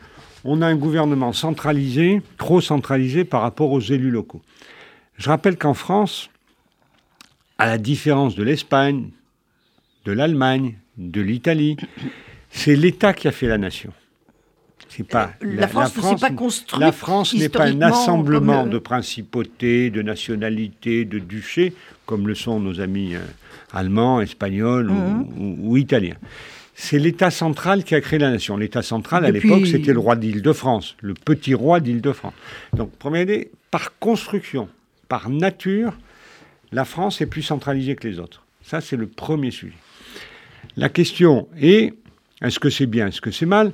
on 0.44 0.62
a 0.62 0.66
un 0.66 0.74
gouvernement 0.74 1.32
centralisé, 1.32 2.22
trop 2.38 2.60
centralisé 2.60 3.24
par 3.24 3.42
rapport 3.42 3.70
aux 3.70 3.80
élus 3.80 4.10
locaux? 4.10 4.40
Je 5.18 5.28
rappelle 5.28 5.56
qu'en 5.56 5.74
France, 5.74 6.30
à 7.58 7.66
la 7.66 7.78
différence 7.78 8.34
de 8.34 8.42
l'Espagne, 8.42 9.10
de 10.06 10.12
l'Allemagne, 10.12 10.78
de 10.96 11.20
l'Italie, 11.20 11.76
c'est 12.50 12.74
l'État 12.74 13.12
qui 13.12 13.28
a 13.28 13.32
fait 13.32 13.46
la 13.46 13.58
nation. 13.58 13.92
Pas 15.08 15.32
euh, 15.42 15.56
la, 15.56 15.68
France, 15.68 15.96
ne 15.96 16.02
s'est 16.02 16.16
pas 16.16 16.30
construite. 16.30 16.80
La 16.80 16.92
France 16.92 17.34
n'est 17.34 17.48
pas 17.48 17.64
un 17.64 17.80
assemblement 17.80 18.66
de 18.66 18.78
principautés, 18.78 19.90
de 19.90 20.02
nationalités, 20.02 21.04
de 21.04 21.18
duchés, 21.18 21.72
comme 22.04 22.28
le 22.28 22.34
sont 22.34 22.60
nos 22.60 22.80
amis 22.80 23.14
euh, 23.14 23.20
allemands, 23.72 24.20
espagnols 24.20 24.90
mhm. 24.90 25.64
ou, 25.64 25.76
italiens. 25.78 26.16
C'est 26.74 26.98
l'État 26.98 27.30
central 27.30 27.84
qui 27.84 27.94
a 27.94 28.00
créé 28.00 28.18
la 28.18 28.30
nation. 28.30 28.56
L'État 28.56 28.82
central, 28.82 29.24
à 29.24 29.30
l'époque, 29.30 29.66
c'était 29.66 29.92
le 29.92 29.98
roi 29.98 30.16
d'Île-de-France, 30.16 30.96
le 31.00 31.14
petit 31.14 31.54
roi 31.54 31.80
d'Île-de-France. 31.80 32.34
Donc, 32.72 32.90
première 32.92 33.22
idée, 33.22 33.50
par 33.70 33.98
construction, 33.98 34.68
par 35.08 35.28
nature, 35.28 35.96
la 36.72 36.84
France 36.84 37.20
est 37.20 37.26
plus 37.26 37.42
centralisée 37.42 37.94
que 37.94 38.08
les 38.08 38.18
autres. 38.18 38.44
Ça, 38.62 38.80
c'est 38.80 38.96
le 38.96 39.06
premier 39.06 39.50
sujet. 39.50 39.76
La 40.76 40.88
question 40.88 41.48
est, 41.60 41.94
est-ce 42.40 42.58
que 42.58 42.70
c'est 42.70 42.86
bien, 42.86 43.08
est-ce 43.08 43.20
que 43.20 43.30
c'est 43.30 43.46
mal? 43.46 43.72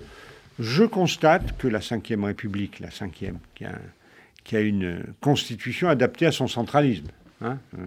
Je 0.59 0.85
constate 0.85 1.57
que 1.59 1.69
la 1.69 1.79
Ve 1.79 2.25
République, 2.25 2.81
la 2.81 2.91
cinquième, 2.91 3.39
qui 3.55 3.65
a, 3.65 3.79
qui 4.45 4.57
a 4.57 4.61
une 4.61 5.05
constitution 5.21 5.89
adaptée 5.89 6.27
à 6.27 6.33
son 6.33 6.49
centralisme, 6.49 7.09
hein, 7.43 7.59
euh, 7.79 7.83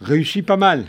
réussit 0.00 0.44
pas 0.44 0.56
mal 0.56 0.86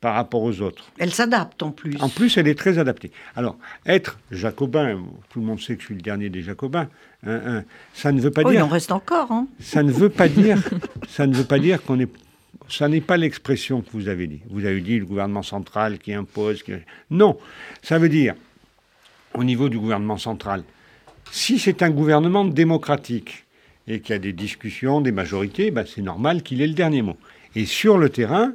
par 0.00 0.14
rapport 0.14 0.42
aux 0.42 0.60
autres. 0.60 0.84
Elle 0.98 1.12
s'adapte 1.12 1.62
en 1.62 1.70
plus. 1.70 1.96
En 2.00 2.08
plus, 2.08 2.36
elle 2.36 2.46
est 2.46 2.58
très 2.58 2.78
adaptée. 2.78 3.10
Alors, 3.36 3.56
être 3.86 4.18
jacobin, 4.30 5.02
tout 5.30 5.40
le 5.40 5.46
monde 5.46 5.60
sait 5.60 5.76
que 5.76 5.80
je 5.80 5.86
suis 5.86 5.94
le 5.94 6.02
dernier 6.02 6.28
des 6.28 6.42
jacobins, 6.42 6.88
hein, 7.26 7.40
hein, 7.46 7.64
ça 7.94 8.12
ne 8.12 8.20
veut 8.20 8.30
pas 8.30 8.42
oh, 8.44 8.50
dire... 8.50 8.60
Il 8.60 8.62
en 8.62 8.68
reste 8.68 8.92
encore. 8.92 9.32
Hein. 9.32 9.46
Ça 9.60 9.82
ne 9.82 9.90
veut 9.90 10.10
pas 10.10 10.28
dire, 10.28 10.58
ça 11.08 11.26
ne 11.26 11.34
veut 11.34 11.44
pas 11.44 11.58
dire 11.58 11.82
qu'on 11.82 12.00
est... 12.00 12.10
Ça 12.68 12.88
n'est 12.88 13.00
pas 13.00 13.16
l'expression 13.16 13.82
que 13.82 13.90
vous 13.92 14.08
avez 14.08 14.26
dit. 14.26 14.40
Vous 14.48 14.64
avez 14.64 14.80
dit 14.80 14.98
le 14.98 15.04
gouvernement 15.04 15.42
central 15.42 15.98
qui 15.98 16.14
impose. 16.14 16.62
Qui... 16.62 16.72
Non, 17.10 17.38
ça 17.82 17.98
veut 17.98 18.08
dire 18.08 18.34
au 19.34 19.44
niveau 19.44 19.68
du 19.68 19.78
gouvernement 19.78 20.18
central. 20.18 20.62
Si 21.30 21.58
c'est 21.58 21.82
un 21.82 21.90
gouvernement 21.90 22.44
démocratique 22.44 23.44
et 23.86 24.00
qu'il 24.00 24.14
y 24.14 24.16
a 24.16 24.18
des 24.18 24.32
discussions, 24.32 25.00
des 25.00 25.12
majorités, 25.12 25.70
ben 25.70 25.84
c'est 25.86 26.02
normal 26.02 26.42
qu'il 26.42 26.62
ait 26.62 26.66
le 26.66 26.74
dernier 26.74 27.02
mot. 27.02 27.16
Et 27.54 27.66
sur 27.66 27.98
le 27.98 28.08
terrain, 28.08 28.52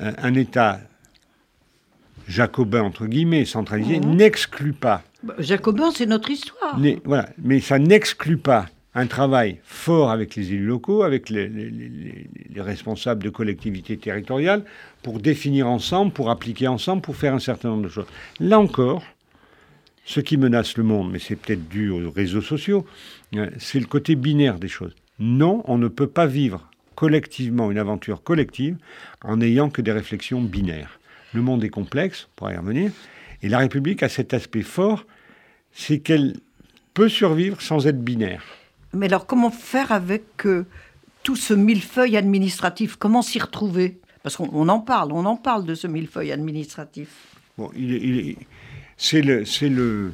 euh, 0.00 0.12
un 0.18 0.34
État 0.34 0.80
jacobin, 2.28 2.82
entre 2.82 3.06
guillemets, 3.06 3.44
centralisé, 3.44 4.00
mhm. 4.00 4.14
n'exclut 4.14 4.72
pas 4.72 5.02
Bah, 5.22 5.34
Jacobin, 5.38 5.90
c'est 5.90 6.06
notre 6.06 6.30
histoire. 6.30 6.78
Mais, 6.78 6.98
voilà, 7.04 7.28
mais 7.42 7.60
ça 7.60 7.78
n'exclut 7.78 8.36
pas 8.38 8.66
un 8.94 9.06
travail 9.06 9.58
fort 9.64 10.10
avec 10.10 10.34
les 10.36 10.52
élus 10.52 10.66
locaux, 10.66 11.02
avec 11.02 11.30
les, 11.30 11.50
responsables 12.56 13.22
de 13.22 13.30
collectivités 13.30 13.96
territoriales, 13.96 14.64
pour 15.02 15.20
définir 15.20 15.68
ensemble, 15.68 16.12
pour 16.12 16.30
appliquer 16.30 16.68
ensemble, 16.68 17.02
pour 17.02 17.16
faire 17.16 17.34
un 17.34 17.38
certain 17.38 17.68
nombre 17.68 17.84
de 17.84 17.88
choses. 17.88 18.06
Là 18.40 18.58
encore, 18.58 19.04
ce 20.08 20.20
qui 20.20 20.38
menace 20.38 20.78
le 20.78 20.84
monde, 20.84 21.10
mais 21.12 21.18
c'est 21.18 21.36
peut-être 21.36 21.68
dû 21.68 21.90
aux 21.90 22.10
réseaux 22.10 22.40
sociaux, 22.40 22.86
euh, 23.36 23.50
c'est 23.58 23.78
le 23.78 23.84
côté 23.84 24.14
binaire 24.14 24.58
des 24.58 24.66
choses. 24.66 24.94
Non, 25.18 25.62
on 25.66 25.76
ne 25.76 25.86
peut 25.86 26.06
pas 26.06 26.24
vivre 26.24 26.66
collectivement 26.94 27.70
une 27.70 27.76
aventure 27.76 28.22
collective 28.22 28.78
en 29.22 29.36
n'ayant 29.36 29.68
que 29.68 29.82
des 29.82 29.92
réflexions 29.92 30.40
binaires. 30.40 30.98
Le 31.34 31.42
monde 31.42 31.62
est 31.62 31.68
complexe, 31.68 32.26
on 32.26 32.32
pourra 32.36 32.54
y 32.54 32.56
revenir, 32.56 32.90
et 33.42 33.50
la 33.50 33.58
République 33.58 34.02
a 34.02 34.08
cet 34.08 34.32
aspect 34.32 34.62
fort, 34.62 35.04
c'est 35.72 35.98
qu'elle 35.98 36.36
peut 36.94 37.10
survivre 37.10 37.60
sans 37.60 37.86
être 37.86 38.02
binaire. 38.02 38.42
Mais 38.94 39.06
alors, 39.06 39.26
comment 39.26 39.50
faire 39.50 39.92
avec 39.92 40.46
euh, 40.46 40.64
tout 41.22 41.36
ce 41.36 41.52
millefeuille 41.52 42.16
administratif? 42.16 42.96
Comment 42.96 43.20
s'y 43.20 43.40
retrouver? 43.40 44.00
Parce 44.22 44.38
qu'on 44.38 44.68
en 44.70 44.80
parle, 44.80 45.12
on 45.12 45.26
en 45.26 45.36
parle 45.36 45.66
de 45.66 45.74
ce 45.74 45.86
millefeuille 45.86 46.32
administratif. 46.32 47.10
Bon, 47.58 47.70
c'est 48.98 49.22
le, 49.22 49.44
c'est 49.44 49.68
le, 49.68 50.12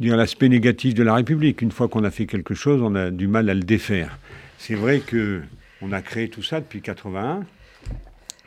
dire 0.00 0.16
l'aspect 0.16 0.48
négatif 0.48 0.94
de 0.94 1.02
la 1.02 1.14
République. 1.14 1.60
Une 1.60 1.72
fois 1.72 1.88
qu'on 1.88 2.04
a 2.04 2.10
fait 2.10 2.26
quelque 2.26 2.54
chose, 2.54 2.80
on 2.82 2.94
a 2.94 3.10
du 3.10 3.26
mal 3.26 3.50
à 3.50 3.54
le 3.54 3.60
défaire. 3.60 4.18
C'est 4.58 4.74
vrai 4.74 5.00
que 5.00 5.42
on 5.82 5.92
a 5.92 6.00
créé 6.00 6.28
tout 6.28 6.42
ça 6.42 6.60
depuis 6.60 6.80
81. 6.80 7.44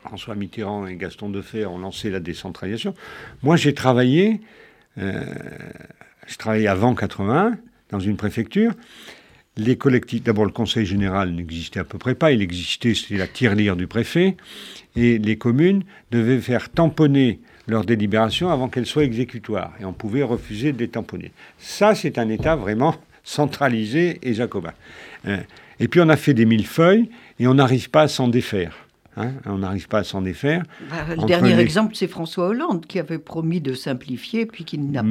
François 0.03 0.33
Mitterrand 0.33 0.87
et 0.87 0.95
Gaston 0.95 1.29
Defer 1.29 1.65
ont 1.65 1.77
lancé 1.77 2.09
la 2.09 2.19
décentralisation. 2.19 2.95
Moi, 3.43 3.57
j'ai 3.57 3.73
travaillé, 3.73 4.39
euh, 4.97 5.23
je 6.25 6.67
avant 6.67 6.95
81 6.95 7.57
dans 7.91 7.99
une 7.99 8.15
préfecture, 8.15 8.71
les 9.57 9.77
collectifs, 9.77 10.23
d'abord 10.23 10.45
le 10.45 10.51
conseil 10.51 10.85
général 10.85 11.33
n'existait 11.33 11.81
à 11.81 11.83
peu 11.83 11.97
près 11.97 12.15
pas, 12.15 12.31
il 12.31 12.41
existait, 12.41 12.93
c'était 12.93 13.17
la 13.17 13.27
tirelire 13.27 13.75
du 13.75 13.87
préfet, 13.87 14.37
et 14.95 15.17
les 15.17 15.37
communes 15.37 15.83
devaient 16.11 16.39
faire 16.39 16.69
tamponner 16.69 17.41
leurs 17.69 17.85
délibérations 17.85 18.49
avant 18.49 18.67
qu'elles 18.67 18.85
soient 18.85 19.03
exécutoires, 19.03 19.73
et 19.79 19.85
on 19.85 19.93
pouvait 19.93 20.23
refuser 20.23 20.73
de 20.73 20.79
les 20.79 20.87
tamponner. 20.87 21.31
Ça, 21.57 21.95
c'est 21.95 22.17
un 22.17 22.29
État 22.29 22.55
vraiment 22.55 22.95
centralisé 23.23 24.19
et 24.23 24.33
jacobin. 24.33 24.73
Euh, 25.27 25.37
et 25.79 25.87
puis 25.87 26.01
on 26.01 26.09
a 26.09 26.17
fait 26.17 26.33
des 26.33 26.45
millefeuilles, 26.45 27.09
et 27.39 27.47
on 27.47 27.53
n'arrive 27.53 27.89
pas 27.89 28.01
à 28.03 28.07
s'en 28.07 28.27
défaire. 28.27 28.73
Hein, 29.17 29.31
on 29.45 29.57
n'arrive 29.57 29.87
pas 29.87 29.99
à 29.99 30.03
s'en 30.03 30.21
défaire. 30.21 30.63
Bah, 30.89 31.15
le 31.15 31.25
dernier 31.25 31.59
exemple, 31.59 31.95
c'est 31.95 32.07
François 32.07 32.47
Hollande 32.47 32.85
qui 32.85 32.99
avait 32.99 33.17
promis 33.17 33.59
de 33.59 33.73
simplifier, 33.73 34.45
puis 34.45 34.63
qui 34.63 34.77
n'a 34.77 35.03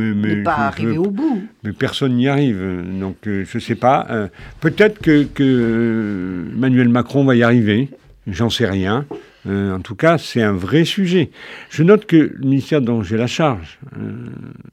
pas 0.44 0.56
arrivé 0.56 0.96
au 0.96 1.10
bout. 1.10 1.42
Mais 1.62 1.72
personne 1.72 2.14
n'y 2.14 2.28
arrive. 2.28 2.58
Donc 2.98 3.16
euh, 3.26 3.44
je 3.44 3.58
ne 3.58 3.60
sais 3.60 3.74
pas. 3.74 4.06
Euh, 4.10 4.28
peut-être 4.60 5.00
que, 5.00 5.24
que, 5.24 6.46
Emmanuel 6.54 6.88
Macron 6.88 7.24
va 7.24 7.36
y 7.36 7.42
arriver. 7.42 7.90
J'en 8.26 8.50
sais 8.50 8.66
rien. 8.66 9.04
Euh, 9.48 9.74
en 9.74 9.80
tout 9.80 9.94
cas, 9.94 10.18
c'est 10.18 10.42
un 10.42 10.52
vrai 10.52 10.84
sujet. 10.84 11.30
Je 11.70 11.82
note 11.82 12.06
que 12.06 12.16
le 12.16 12.38
ministère 12.40 12.80
dont 12.80 13.02
j'ai 13.02 13.16
la 13.16 13.26
charge, 13.26 13.78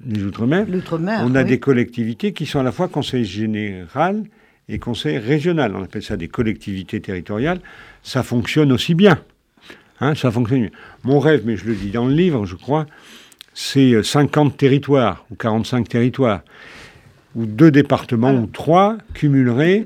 des 0.02 0.24
Outre-mer, 0.24 0.68
on 1.24 1.36
a 1.36 1.44
des 1.44 1.60
collectivités 1.60 2.34
qui 2.34 2.46
sont 2.46 2.60
à 2.60 2.64
la 2.64 2.72
fois 2.72 2.88
conseil 2.88 3.26
général 3.26 4.24
et 4.68 4.80
conseil 4.80 5.18
régional. 5.18 5.76
On 5.76 5.84
appelle 5.84 6.04
ça 6.04 6.18
des 6.18 6.28
collectivités 6.28 7.00
territoriales. 7.00 7.60
Ça 8.04 8.24
fonctionne 8.24 8.72
aussi 8.72 8.96
bien. 8.96 9.20
Hein, 10.02 10.16
ça 10.16 10.32
fonctionne 10.32 10.70
Mon 11.04 11.20
rêve, 11.20 11.44
mais 11.46 11.56
je 11.56 11.66
le 11.66 11.76
dis 11.76 11.92
dans 11.92 12.08
le 12.08 12.14
livre, 12.14 12.46
je 12.46 12.56
crois, 12.56 12.86
c'est 13.54 14.04
50 14.04 14.54
euh, 14.54 14.58
territoires 14.58 15.26
ou 15.32 15.36
45 15.36 15.88
territoires, 15.88 16.42
où 17.36 17.46
deux 17.46 17.72
départements 17.72 18.34
ou 18.34 18.48
trois 18.48 18.98
cumuleraient 19.14 19.86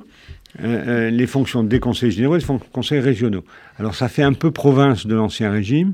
euh, 0.63 0.65
euh, 0.65 1.09
les 1.09 1.27
fonctions 1.27 1.63
des 1.63 1.79
conseils 1.79 2.11
généraux 2.11 2.35
et 2.35 2.39
des 2.39 2.45
conseils 2.71 2.99
régionaux. 2.99 3.43
Alors 3.77 3.95
ça 3.95 4.09
fait 4.09 4.23
un 4.23 4.33
peu 4.33 4.51
province 4.51 5.05
de 5.05 5.15
l'ancien 5.15 5.51
régime. 5.51 5.93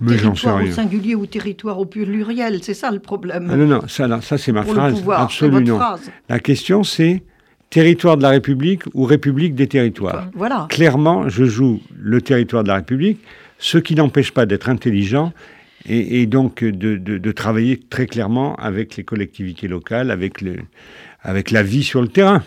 Mais 0.00 0.18
j'en 0.18 0.34
sais 0.34 0.50
rien. 0.50 0.70
au 0.70 0.72
singulier 0.72 1.14
ou 1.14 1.26
territoire 1.26 1.78
au 1.78 1.84
pluriel, 1.84 2.60
c'est 2.62 2.74
ça 2.74 2.90
le 2.90 2.98
problème. 2.98 3.48
Ah 3.52 3.56
non, 3.56 3.66
non, 3.66 3.82
ça, 3.86 4.20
ça 4.22 4.38
c'est 4.38 4.50
ma 4.50 4.64
phrase. 4.64 5.04
absolument. 5.08 5.96
La 6.28 6.40
question 6.40 6.82
c'est 6.82 7.22
territoire 7.70 8.16
de 8.16 8.22
la 8.22 8.30
République 8.30 8.82
ou 8.94 9.04
République 9.04 9.54
des 9.54 9.66
territoires. 9.66 10.28
Voilà. 10.34 10.66
Clairement, 10.70 11.28
je 11.28 11.44
joue 11.44 11.80
le 11.96 12.20
territoire 12.20 12.62
de 12.62 12.68
la 12.68 12.76
République, 12.76 13.18
ce 13.58 13.78
qui 13.78 13.94
n'empêche 13.94 14.32
pas 14.32 14.46
d'être 14.46 14.68
intelligent 14.68 15.32
et, 15.86 16.26
donc 16.26 16.64
de, 16.64 17.32
travailler 17.32 17.78
très 17.78 18.06
clairement 18.06 18.54
avec 18.56 18.96
les 18.96 19.04
collectivités 19.04 19.68
locales, 19.68 20.10
avec, 20.10 20.40
le, 20.40 20.56
avec 21.22 21.50
la 21.50 21.62
vie 21.62 21.82
sur 21.82 22.00
le 22.00 22.08
terrain. 22.08 22.42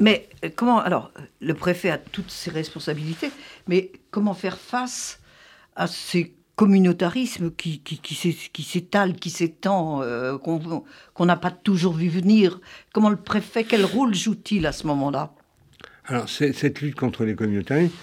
Mais 0.00 0.28
euh, 0.44 0.50
comment 0.54 0.80
alors 0.80 1.12
le 1.40 1.54
préfet 1.54 1.90
a 1.90 1.98
toutes 1.98 2.30
ses 2.30 2.50
responsabilités, 2.50 3.30
mais 3.68 3.92
comment 4.10 4.34
faire 4.34 4.58
face 4.58 5.20
à 5.76 5.86
ces 5.86 6.34
communautarisme 6.56 7.50
qui, 7.50 7.80
qui, 7.80 7.98
qui 7.98 8.62
s'étale, 8.62 9.14
qui 9.14 9.30
s'étend, 9.30 10.02
euh, 10.02 10.38
qu'on 10.38 11.26
n'a 11.26 11.36
pas 11.36 11.50
toujours 11.50 11.94
vu 11.94 12.08
venir? 12.08 12.60
Comment 12.92 13.10
le 13.10 13.16
préfet, 13.16 13.64
quel 13.64 13.84
rôle 13.84 14.14
joue-t-il 14.14 14.66
à 14.66 14.72
ce 14.72 14.86
moment-là? 14.86 15.32
Alors, 16.06 16.28
cette 16.28 16.80
lutte 16.80 16.94
contre 16.96 17.24
les 17.24 17.34
communautarismes 17.34 17.94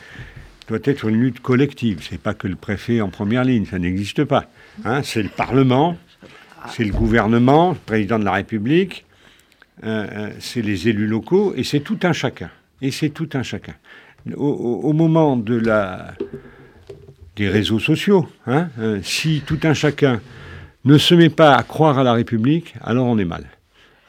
doit 0.68 0.80
être 0.84 1.08
une 1.08 1.18
lutte 1.18 1.40
collective. 1.40 2.06
C'est 2.08 2.20
pas 2.20 2.34
que 2.34 2.48
le 2.48 2.56
préfet 2.56 3.02
en 3.02 3.10
première 3.10 3.44
ligne, 3.44 3.66
ça 3.66 3.80
n'existe 3.80 4.24
pas. 4.24 4.46
Hein. 4.86 5.04
c'est 5.04 5.24
le 5.24 5.30
Parlement, 5.30 5.98
c'est 6.70 6.84
le 6.84 6.92
gouvernement, 6.92 7.72
le 7.72 7.78
président 7.78 8.20
de 8.20 8.26
la 8.26 8.34
République, 8.34 9.06
c'est 10.40 10.62
les 10.62 10.90
élus 10.90 11.08
locaux, 11.08 11.54
et 11.56 11.64
c'est 11.64 11.80
tout 11.80 12.00
un 12.04 12.14
chacun. 12.14 12.52
Et 12.82 12.92
c'est 12.92 13.10
tout 13.10 13.30
un 13.34 13.44
chacun. 13.44 13.74
au 14.36 14.94
moment 14.94 15.38
de 15.38 15.56
la 15.56 16.16
des 17.36 17.50
réseaux 17.50 17.80
sociaux. 17.80 18.28
Hein. 18.46 18.70
Euh, 18.80 19.00
si 19.04 19.42
tout 19.46 19.60
un 19.64 19.74
chacun 19.74 20.22
ne 20.86 20.98
se 20.98 21.16
met 21.16 21.30
pas 21.30 21.56
à 21.56 21.64
croire 21.64 21.98
à 21.98 22.04
la 22.04 22.14
République, 22.14 22.76
alors 22.82 23.08
on 23.08 23.18
est 23.18 23.26
mal. 23.26 23.46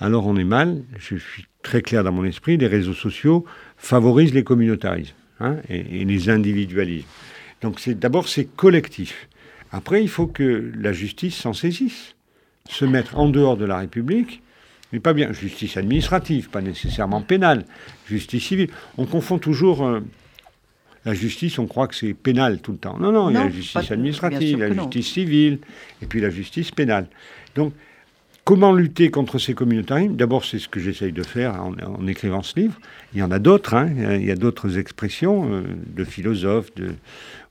Alors 0.01 0.27
on 0.27 0.37
est 0.37 0.45
mal, 0.45 0.83
je 0.99 1.17
suis 1.17 1.47
très 1.63 1.83
clair 1.83 2.03
dans 2.03 2.13
mon 2.13 2.25
esprit, 2.25 2.57
les 2.57 2.67
réseaux 2.67 2.95
sociaux 2.95 3.45
favorisent 3.77 4.35
les 4.35 4.43
communautarismes 4.43 5.15
hein, 5.39 5.57
et, 5.69 6.05
les 6.05 6.29
individualismes. 6.29 7.07
Donc 7.61 7.79
c'est 7.79 7.99
d'abord 7.99 8.29
c'est 8.29 8.45
collectif. 8.45 9.29
Après, 9.71 10.03
il 10.03 10.09
faut 10.09 10.27
que 10.27 10.71
la 10.77 10.93
justice 10.93 11.37
s'en 11.37 11.55
saisisse. 11.55 12.15
Se 12.69 12.85
mettre 12.85 13.19
en 13.19 13.29
dehors 13.29 13.57
de 13.57 13.65
la 13.65 13.79
République, 13.79 14.43
mais 14.93 15.01
pas 15.01 15.13
bien. 15.13 15.33
Justice 15.33 15.77
administrative, 15.77 16.51
pas 16.51 16.61
nécessairement 16.61 17.23
pénale. 17.23 17.65
Justice 18.09 18.45
civile. 18.45 18.69
On 18.99 19.07
confond 19.07 19.39
toujours 19.39 19.85
euh, 19.85 20.01
la 21.05 21.15
justice, 21.15 21.59
on 21.59 21.67
croit 21.67 21.89
que 21.89 21.95
c'est 21.95 22.15
pénal 22.15 22.61
tout 22.61 22.73
le 22.73 22.79
temps. 22.79 22.99
Non, 22.99 23.11
non, 23.11 23.31
il 23.31 23.35
y 23.35 23.37
a 23.37 23.45
la 23.45 23.51
justice 23.51 23.91
administrative, 23.91 24.59
la 24.59 24.73
justice 24.73 25.13
civile, 25.13 25.59
et 26.01 26.07
puis 26.07 26.21
la 26.21 26.31
justice 26.31 26.71
pénale. 26.71 27.07
Donc, 27.55 27.73
comment 28.45 28.73
lutter 28.73 29.11
contre 29.11 29.39
ces 29.39 29.55
communautarismes? 29.55 30.15
D'abord, 30.15 30.45
c'est 30.45 30.59
ce 30.59 30.69
que 30.69 30.79
j'essaye 30.79 31.13
de 31.13 31.23
faire 31.23 31.61
en, 31.61 32.07
écrivant 32.07 32.43
ce 32.43 32.59
livre. 32.59 32.79
Il 33.15 33.19
y 33.19 33.23
en 33.23 33.31
a 33.31 33.39
d'autres, 33.39 33.75
hein. 33.75 33.91
il 34.15 34.25
y 34.25 34.31
a 34.31 34.37
d'autres 34.37 34.79
expressions 34.79 35.53
euh, 35.53 35.63
de 35.87 36.05
philosophes, 36.05 36.73
de 36.75 36.95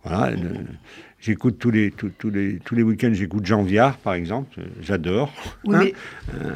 voilà. 0.03 0.31
J'écoute 1.19 1.59
tous 1.59 1.69
les, 1.69 1.91
tous, 1.91 2.31
les, 2.31 2.57
tous 2.65 2.73
les 2.73 2.81
week-ends, 2.81 3.13
j'écoute 3.13 3.45
Jean 3.45 3.61
Viard, 3.61 3.97
par 3.97 4.13
exemple. 4.13 4.59
J'adore. 4.81 5.31
Oui, 5.65 5.75
hein. 5.75 5.79
mais 5.83 5.93
euh. 6.33 6.55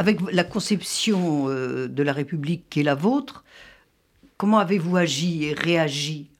Avec 0.00 0.18
la 0.32 0.44
conception 0.44 1.44
euh, 1.48 1.88
de 1.88 2.02
la 2.02 2.14
République 2.14 2.64
qui 2.70 2.80
est 2.80 2.84
la 2.84 2.94
vôtre, 2.94 3.44
Comment 4.40 4.58
avez-vous 4.60 4.96
agi 4.96 5.44
et 5.44 5.52
réagi 5.52 6.30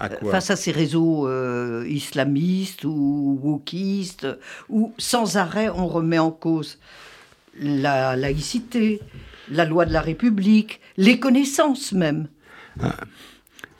euh, 0.00 0.08
face 0.30 0.52
à 0.52 0.54
ces 0.54 0.70
réseaux 0.70 1.26
euh, 1.26 1.84
islamistes 1.88 2.84
ou 2.84 3.36
wokistes, 3.42 4.28
où 4.68 4.94
sans 4.96 5.36
arrêt 5.36 5.68
on 5.68 5.88
remet 5.88 6.20
en 6.20 6.30
cause 6.30 6.78
la 7.58 8.14
laïcité, 8.14 9.00
la 9.50 9.64
loi 9.64 9.86
de 9.86 9.92
la 9.92 10.00
République, 10.00 10.80
les 10.96 11.18
connaissances 11.18 11.90
même 11.90 12.28
ah. 12.80 12.94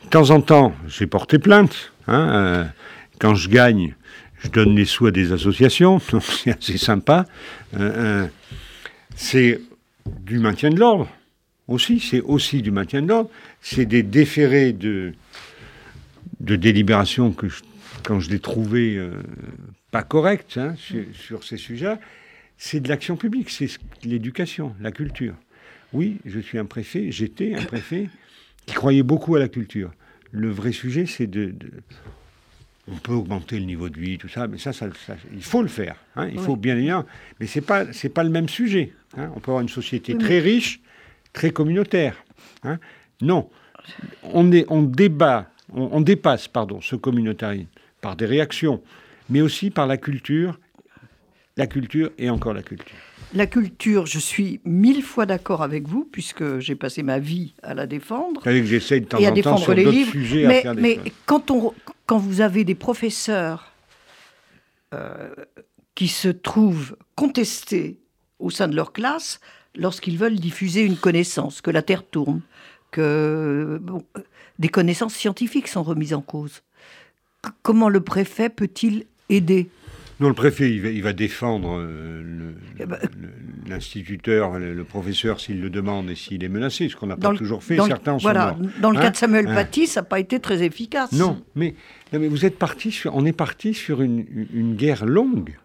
De 0.02 0.08
temps 0.10 0.30
en 0.30 0.40
temps, 0.40 0.74
j'ai 0.88 1.06
porté 1.06 1.38
plainte. 1.38 1.92
Hein, 2.08 2.30
euh, 2.34 2.64
quand 3.20 3.36
je 3.36 3.48
gagne, 3.48 3.94
je 4.40 4.48
donne 4.48 4.74
les 4.74 4.86
sous 4.86 5.06
à 5.06 5.12
des 5.12 5.30
associations, 5.30 6.00
c'est 6.20 6.58
assez 6.58 6.78
sympa. 6.78 7.26
C'est 9.16 9.60
du 10.20 10.38
maintien 10.38 10.70
de 10.70 10.78
l'ordre 10.78 11.08
aussi, 11.68 12.00
c'est 12.00 12.20
aussi 12.20 12.62
du 12.62 12.70
maintien 12.70 13.02
de 13.02 13.08
l'ordre 13.08 13.30
c'est 13.60 13.86
des 13.86 14.02
déférés 14.02 14.72
de, 14.72 15.14
de 16.40 16.56
délibération 16.56 17.32
que 17.32 17.46
quand 18.02 18.20
je 18.20 18.30
l'ai 18.30 18.40
trouvé 18.40 18.96
euh, 18.96 19.12
pas 19.90 20.02
correct 20.02 20.58
hein, 20.58 20.74
sur, 21.14 21.44
ces 21.44 21.56
sujets, 21.56 21.96
c'est 22.58 22.80
de 22.80 22.88
l'action 22.88 23.16
publique, 23.16 23.50
c'est 23.50 23.68
l'éducation, 24.04 24.74
la 24.80 24.90
culture. 24.90 25.34
Oui, 25.92 26.18
je 26.24 26.40
suis 26.40 26.58
un 26.58 26.64
préfet, 26.64 27.12
j'étais 27.12 27.54
un 27.54 27.62
préfet 27.62 28.08
qui 28.66 28.74
croyait 28.74 29.02
beaucoup 29.02 29.36
à 29.36 29.38
la 29.38 29.48
culture. 29.48 29.92
Le 30.30 30.50
vrai 30.50 30.72
sujet, 30.72 31.06
c'est 31.06 31.26
de, 31.26 31.54
on 32.88 32.96
peut 32.96 33.12
augmenter 33.12 33.58
le 33.58 33.64
niveau 33.64 33.88
de 33.88 33.98
vie, 33.98 34.18
tout 34.18 34.28
ça, 34.28 34.48
mais 34.48 34.58
ça, 34.58 34.72
ça, 34.72 34.86
il 35.32 35.42
faut 35.42 35.62
le 35.62 35.68
faire. 35.68 35.96
Hein, 36.16 36.28
il 36.32 36.40
faut 36.40 36.56
bien 36.56 36.74
dire, 36.76 37.04
mais 37.38 37.46
c'est 37.46 37.60
pas 37.60 37.92
c'est 37.92 38.08
pas 38.08 38.24
le 38.24 38.30
même 38.30 38.48
sujet. 38.48 38.92
Hein. 39.16 39.30
On 39.36 39.40
peut 39.40 39.50
avoir 39.52 39.62
une 39.62 39.68
société 39.68 40.16
très 40.18 40.40
riche, 40.40 40.80
très 41.32 41.50
communautaire. 41.50 42.16
Hein. 42.64 42.78
Non, 43.20 43.48
on 44.24 44.50
est 44.50 44.66
on 44.68 44.82
débat, 44.82 45.50
on, 45.72 46.00
dépasse 46.00 46.48
pardon 46.48 46.80
ce 46.80 46.96
communautarisme 46.96 47.68
par 48.00 48.16
des 48.16 48.26
réactions, 48.26 48.82
mais 49.30 49.40
aussi 49.40 49.70
par 49.70 49.86
la 49.86 49.96
culture, 49.96 50.58
la 51.56 51.68
culture 51.68 52.10
et 52.18 52.30
encore 52.30 52.52
la 52.52 52.62
culture. 52.62 52.96
La 53.34 53.46
culture, 53.46 54.04
je 54.04 54.18
suis 54.18 54.60
mille 54.66 55.02
fois 55.02 55.24
d'accord 55.24 55.62
avec 55.62 55.88
vous, 55.88 56.06
puisque 56.10 56.58
j'ai 56.58 56.74
passé 56.74 57.02
ma 57.02 57.18
vie 57.18 57.54
à 57.62 57.72
la 57.72 57.86
défendre. 57.86 58.42
que 58.42 58.64
j'essaie 58.64 59.00
de 59.00 59.06
temps 59.06 59.18
et 59.18 59.26
à 59.26 59.30
défendre 59.30 59.60
sur 59.60 59.72
les 59.72 59.86
livres. 59.86 60.10
Sujets 60.10 60.46
mais, 60.46 60.58
à 60.58 60.60
faire 60.60 60.74
mais 60.74 60.98
quand, 61.24 61.50
on, 61.50 61.72
quand 62.12 62.18
vous 62.18 62.42
avez 62.42 62.64
des 62.64 62.74
professeurs 62.74 63.72
euh, 64.92 65.30
qui 65.94 66.08
se 66.08 66.28
trouvent 66.28 66.94
contestés 67.14 68.00
au 68.38 68.50
sein 68.50 68.68
de 68.68 68.76
leur 68.76 68.92
classe 68.92 69.40
lorsqu'ils 69.74 70.18
veulent 70.18 70.38
diffuser 70.38 70.82
une 70.82 70.98
connaissance, 70.98 71.62
que 71.62 71.70
la 71.70 71.80
Terre 71.80 72.06
tourne, 72.06 72.42
que 72.90 73.80
des 74.58 74.68
connaissances 74.68 75.14
scientifiques 75.14 75.68
sont 75.68 75.82
remises 75.82 76.12
en 76.12 76.20
cause. 76.20 76.60
comment 77.62 77.88
le 77.88 78.02
préfet 78.02 78.50
peut-il 78.50 79.06
aider? 79.30 79.70
Non, 80.20 80.28
le 80.28 80.34
préfet, 80.34 80.70
il 80.70 81.02
va, 81.02 81.14
défendre 81.14 81.78
euh, 81.78 82.52
eh 82.78 82.84
ben, 82.84 82.98
l'instituteur, 83.72 84.58
le, 84.58 84.84
professeur 84.84 85.40
s'il 85.40 85.60
le 85.60 85.70
demande 85.70 86.10
et 86.10 86.14
s'il 86.14 86.44
est 86.44 86.48
menacé, 86.48 86.88
ce 86.88 86.96
qu'on 86.96 87.06
n'a 87.06 87.16
pas 87.16 87.34
toujours 87.34 87.64
fait. 87.64 87.76
Certains 87.76 88.16
voilà, 88.18 88.56
Dans 88.80 88.90
le 88.90 88.96
cas 88.96 89.04
de 89.04 89.08
hein 89.08 89.12
Samuel 89.14 89.48
hein 89.48 89.54
Paty, 89.54 89.86
ça 89.86 90.00
n'a 90.00 90.06
pas 90.06 90.20
été 90.20 90.40
très 90.40 90.62
efficace. 90.62 91.12
Non, 91.12 91.42
mais, 91.54 91.74
mais 92.12 92.28
vous 92.28 92.44
êtes 92.44 92.58
parti 92.58 92.90
sur, 92.90 93.14
on 93.16 93.24
est 93.24 93.32
parti 93.32 93.74
sur 93.74 94.02
une, 94.02 94.76
guerre 94.76 95.06
longue. 95.06 95.56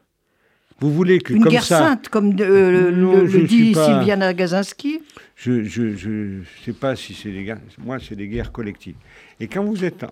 Vous 0.79 0.93
voulez 0.93 1.19
que 1.19 1.33
une 1.33 1.43
comme 1.43 1.51
guerre 1.51 1.63
sainte, 1.63 2.09
comme 2.09 2.35
euh, 2.39 2.91
le, 2.91 3.43
dit 3.43 3.73
Sylviana 3.73 4.33
Gazinski 4.33 4.99
Je 5.35 5.51
ne 5.51 6.43
sais 6.63 6.73
pas 6.73 6.95
si 6.95 7.13
c'est 7.13 7.31
des 7.31 7.43
guerres. 7.43 7.59
Moi, 7.79 7.97
c'est 7.99 8.15
des 8.15 8.27
guerres 8.27 8.51
collectives. 8.51 8.95
Et 9.39 9.47
quand 9.47 9.63
vous 9.63 9.83
êtes 9.83 10.05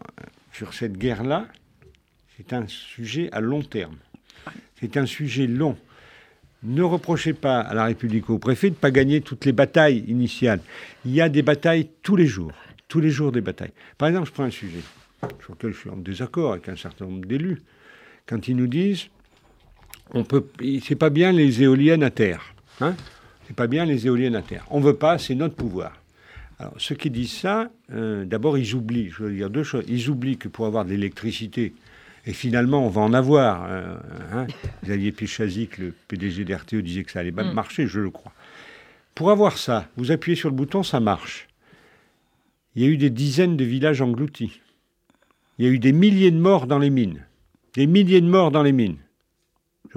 sur 0.51 0.73
cette 0.73 0.97
guerre-là, 0.97 1.47
c'est 2.35 2.51
un 2.53 2.65
sujet 2.67 3.29
à 3.31 3.41
long 3.41 3.61
terme. 3.61 3.95
C'est 4.79 4.97
un 4.97 5.05
sujet 5.05 5.47
long. 5.47 5.77
Ne 6.65 6.81
reprochez 6.81 7.33
pas 7.33 7.59
à 7.59 7.73
la 7.73 7.85
République 7.85 8.29
au 8.29 8.39
préfet 8.39 8.69
de 8.69 8.75
ne 8.75 8.79
pas 8.79 8.91
gagner 8.91 9.21
toutes 9.21 9.45
les 9.45 9.51
batailles 9.51 10.03
initiales. 10.07 10.59
Il 11.05 11.13
y 11.13 11.21
a 11.21 11.29
des 11.29 11.43
batailles 11.43 11.89
tous 12.01 12.15
les 12.15 12.25
jours. 12.25 12.51
Tous 12.87 12.99
les 12.99 13.11
jours 13.11 13.31
des 13.31 13.41
batailles. 13.41 13.73
Par 13.97 14.07
exemple, 14.07 14.27
je 14.27 14.33
prends 14.33 14.43
un 14.43 14.51
sujet 14.51 14.81
sur 15.41 15.53
lequel 15.53 15.73
je 15.73 15.79
suis 15.79 15.89
en 15.89 15.97
désaccord 15.97 16.53
avec 16.53 16.69
un 16.69 16.75
certain 16.75 17.05
nombre 17.05 17.25
d'élus. 17.25 17.61
Quand 18.25 18.47
ils 18.47 18.55
nous 18.55 18.67
disent 18.67 19.07
on 20.13 20.23
peut, 20.23 20.45
c'est 20.83 20.95
pas 20.95 21.09
bien 21.09 21.31
les 21.31 21.63
éoliennes 21.63 22.03
à 22.03 22.11
terre. 22.11 22.53
Hein 22.81 22.95
c'est 23.47 23.55
pas 23.55 23.67
bien 23.67 23.85
les 23.85 24.07
éoliennes 24.07 24.35
à 24.35 24.41
terre. 24.41 24.65
On 24.69 24.79
veut 24.79 24.95
pas, 24.95 25.17
c'est 25.17 25.35
notre 25.35 25.55
pouvoir. 25.55 26.01
Alors, 26.59 26.73
ceux 26.77 26.95
qui 26.95 27.09
disent 27.09 27.33
ça, 27.33 27.69
euh, 27.91 28.25
d'abord, 28.25 28.57
ils 28.57 28.73
oublient, 28.75 29.09
je 29.09 29.23
veux 29.23 29.33
dire 29.33 29.49
deux 29.49 29.63
choses. 29.63 29.83
Ils 29.87 30.09
oublient 30.09 30.37
que 30.37 30.47
pour 30.47 30.65
avoir 30.65 30.85
de 30.85 30.91
l'électricité, 30.91 31.73
et 32.25 32.33
finalement, 32.33 32.85
on 32.85 32.89
va 32.89 33.01
en 33.01 33.13
avoir. 33.13 33.65
Euh, 33.69 33.97
hein. 34.33 34.47
Xavier 34.83 35.11
Péchazic, 35.11 35.77
le 35.77 35.93
PDG 36.07 36.43
d'RTE, 36.43 36.75
disait 36.75 37.03
que 37.03 37.11
ça 37.11 37.19
allait 37.19 37.31
mm. 37.31 37.53
marcher, 37.53 37.87
je 37.87 37.99
le 37.99 38.09
crois. 38.09 38.33
Pour 39.13 39.31
avoir 39.31 39.57
ça, 39.57 39.87
vous 39.95 40.11
appuyez 40.11 40.35
sur 40.35 40.49
le 40.49 40.55
bouton, 40.55 40.83
ça 40.83 40.99
marche. 40.99 41.47
Il 42.75 42.83
y 42.83 42.85
a 42.85 42.89
eu 42.89 42.97
des 42.97 43.09
dizaines 43.09 43.55
de 43.55 43.63
villages 43.63 44.01
engloutis. 44.01 44.59
Il 45.57 45.65
y 45.65 45.69
a 45.69 45.71
eu 45.71 45.79
des 45.79 45.93
milliers 45.93 46.31
de 46.31 46.37
morts 46.37 46.67
dans 46.67 46.79
les 46.79 46.89
mines. 46.89 47.25
Des 47.75 47.87
milliers 47.87 48.21
de 48.21 48.27
morts 48.27 48.51
dans 48.51 48.63
les 48.63 48.73
mines. 48.73 48.97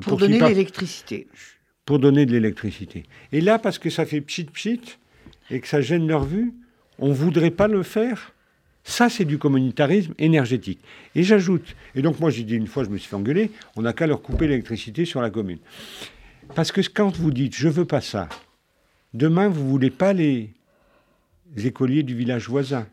pour 0.02 0.18
donner 0.18 0.38
l'électricité. 0.38 1.26
Pour 1.84 1.98
donner 1.98 2.26
de 2.26 2.32
l'électricité. 2.32 3.04
Et 3.32 3.40
là, 3.40 3.58
parce 3.58 3.78
que 3.78 3.90
ça 3.90 4.04
fait 4.04 4.20
pchit 4.20 4.44
pchit 4.44 4.98
et 5.50 5.60
que 5.60 5.66
ça 5.66 5.80
gêne 5.80 6.06
leur 6.06 6.24
vue, 6.24 6.52
on 6.98 7.08
ne 7.08 7.14
voudrait 7.14 7.50
pas 7.50 7.66
le 7.66 7.82
faire? 7.82 8.34
Ça, 8.88 9.10
c'est 9.10 9.26
du 9.26 9.36
communautarisme 9.36 10.14
énergétique. 10.18 10.80
Et 11.14 11.22
j'ajoute, 11.22 11.76
et 11.94 12.00
donc 12.00 12.20
moi 12.20 12.30
j'ai 12.30 12.42
dit 12.42 12.54
une 12.54 12.66
fois, 12.66 12.84
je 12.84 12.88
me 12.88 12.96
suis 12.96 13.06
fait 13.06 13.16
engueuler, 13.16 13.50
on 13.76 13.82
n'a 13.82 13.92
qu'à 13.92 14.06
leur 14.06 14.22
couper 14.22 14.48
l'électricité 14.48 15.04
sur 15.04 15.20
la 15.20 15.28
commune. 15.28 15.58
Parce 16.54 16.72
que 16.72 16.80
quand 16.80 17.14
vous 17.18 17.30
dites 17.30 17.54
je 17.54 17.68
veux 17.68 17.84
pas 17.84 18.00
ça, 18.00 18.30
demain 19.12 19.48
vous 19.48 19.68
voulez 19.68 19.90
pas 19.90 20.14
les 20.14 20.54
écoliers 21.58 22.02
du 22.02 22.14
village 22.14 22.48
voisin. 22.48 22.86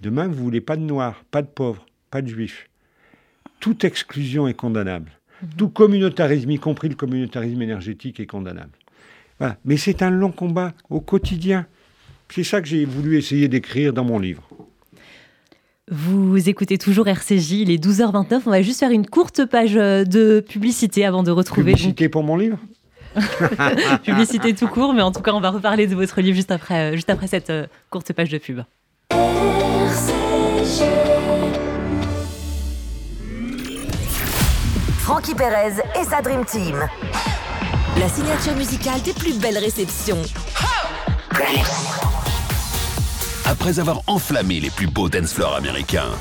Demain 0.00 0.28
vous 0.28 0.42
voulez 0.42 0.62
pas 0.62 0.76
de 0.76 0.82
noirs, 0.82 1.24
pas 1.30 1.42
de 1.42 1.48
pauvres, 1.48 1.84
pas 2.10 2.22
de 2.22 2.28
juifs. 2.28 2.70
Toute 3.60 3.84
exclusion 3.84 4.48
est 4.48 4.54
condamnable. 4.54 5.12
Mhm. 5.42 5.48
Tout 5.58 5.68
communautarisme, 5.68 6.50
y 6.52 6.58
compris 6.58 6.88
le 6.88 6.94
communautarisme 6.94 7.60
énergétique, 7.60 8.18
est 8.18 8.26
condamnable. 8.26 8.72
Mais 9.66 9.76
c'est 9.76 10.00
un 10.02 10.10
long 10.10 10.32
combat 10.32 10.72
au 10.88 11.00
quotidien. 11.00 11.66
C'est 12.30 12.44
ça 12.44 12.62
que 12.62 12.68
j'ai 12.68 12.86
voulu 12.86 13.18
essayer 13.18 13.48
d'écrire 13.48 13.92
dans 13.92 14.04
mon 14.04 14.18
livre. 14.18 14.49
Vous 15.90 16.48
écoutez 16.48 16.78
toujours 16.78 17.08
RCJ, 17.08 17.52
il 17.52 17.70
est 17.70 17.84
12h29. 17.84 18.42
On 18.46 18.50
va 18.50 18.62
juste 18.62 18.78
faire 18.78 18.92
une 18.92 19.06
courte 19.06 19.44
page 19.44 19.76
euh, 19.76 20.04
de 20.04 20.38
publicité 20.38 21.04
avant 21.04 21.24
de 21.24 21.32
retrouver. 21.32 21.72
Publicité 21.72 22.08
pour 22.08 22.22
mon 22.22 22.36
livre 22.36 22.58
Publicité 24.04 24.54
tout 24.54 24.68
court, 24.68 24.94
mais 24.94 25.02
en 25.02 25.10
tout 25.10 25.20
cas, 25.20 25.32
on 25.32 25.40
va 25.40 25.50
reparler 25.50 25.88
de 25.88 25.96
votre 25.96 26.20
livre 26.20 26.36
juste 26.36 26.52
après, 26.52 26.92
euh, 26.92 26.94
juste 26.94 27.10
après 27.10 27.26
cette 27.26 27.50
euh, 27.50 27.66
courte 27.90 28.12
page 28.12 28.28
de 28.28 28.38
pub. 28.38 28.60
Frankie 34.98 35.34
Perez 35.34 35.82
et 36.00 36.04
sa 36.04 36.22
Dream 36.22 36.44
Team. 36.44 36.76
La 37.98 38.08
signature 38.08 38.54
musicale 38.54 39.02
des 39.02 39.12
plus 39.12 39.36
belles 39.40 39.58
réceptions 39.58 40.22
après 43.50 43.80
avoir 43.80 44.00
enflammé 44.06 44.60
les 44.60 44.70
plus 44.70 44.86
beaux 44.86 45.08
dance 45.08 45.32
floors 45.32 45.56
américains. 45.56 46.12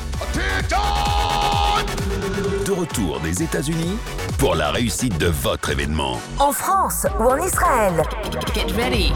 De 2.65 2.71
retour 2.71 3.19
des 3.19 3.43
États-Unis 3.43 3.97
pour 4.39 4.55
la 4.55 4.71
réussite 4.71 5.15
de 5.19 5.27
votre 5.27 5.69
événement. 5.69 6.19
En 6.39 6.51
France 6.51 7.05
ou 7.19 7.23
en 7.23 7.37
Israël. 7.37 8.01
Get 8.55 8.73
ready. 8.75 9.13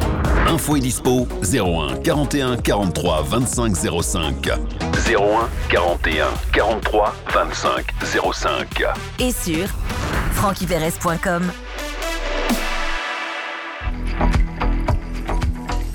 Info 0.48 0.76
et 0.76 0.80
dispo 0.80 1.28
01 1.42 1.98
41 2.04 2.58
43 2.58 3.24
25 3.24 3.76
05. 4.04 4.48
01 4.48 5.50
41 5.70 6.28
43 6.52 7.16
25 7.34 7.86
05. 8.32 8.84
Et 9.20 9.32
sur 9.32 9.68
frankyperez.com. 10.34 11.52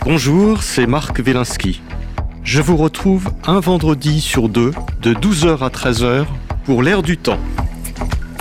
Bonjour, 0.05 0.63
c'est 0.63 0.87
Marc 0.87 1.19
Wielinski. 1.19 1.83
Je 2.51 2.63
vous 2.63 2.79
retrouve 2.79 3.29
un 3.47 3.61
vendredi 3.61 4.23
sur 4.23 4.49
deux, 4.49 4.73
de 5.03 5.13
12h 5.13 5.63
à 5.63 5.69
13h, 5.69 6.25
pour 6.65 6.83
l'ère 6.83 7.03
du 7.03 7.19
temps. 7.19 7.39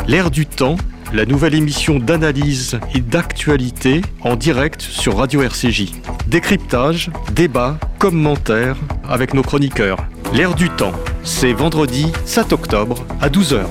L'ère 0.08 0.32
du 0.32 0.46
temps, 0.46 0.78
la 1.12 1.26
nouvelle 1.26 1.56
émission 1.56 2.00
d'analyse 2.00 2.80
et 2.96 3.02
d'actualité 3.02 4.02
en 4.22 4.38
direct 4.38 4.82
sur 4.82 5.18
Radio 5.18 5.42
RCJ. 5.42 5.92
Décryptage, 6.26 7.10
débat, 7.34 7.78
commentaires 8.00 8.78
avec 9.04 9.34
nos 9.34 9.44
chroniqueurs. 9.44 9.98
L'ère 10.34 10.56
du 10.56 10.70
temps, 10.70 10.94
c'est 11.26 11.52
vendredi 11.52 12.06
7 12.24 12.54
octobre 12.54 13.06
à 13.20 13.28
12h. 13.28 13.66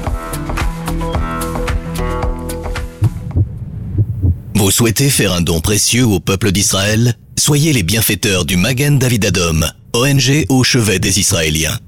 Vous 4.54 4.70
souhaitez 4.70 5.08
faire 5.08 5.32
un 5.32 5.40
don 5.40 5.60
précieux 5.60 6.04
au 6.04 6.20
peuple 6.20 6.52
d'Israël? 6.52 7.14
Soyez 7.38 7.72
les 7.72 7.82
bienfaiteurs 7.82 8.44
du 8.44 8.58
Magen 8.58 8.98
David 8.98 9.24
Adom 9.24 9.64
ONG 9.96 10.44
au 10.50 10.62
chevet 10.62 10.98
des 10.98 11.18
Israéliens. 11.20 11.78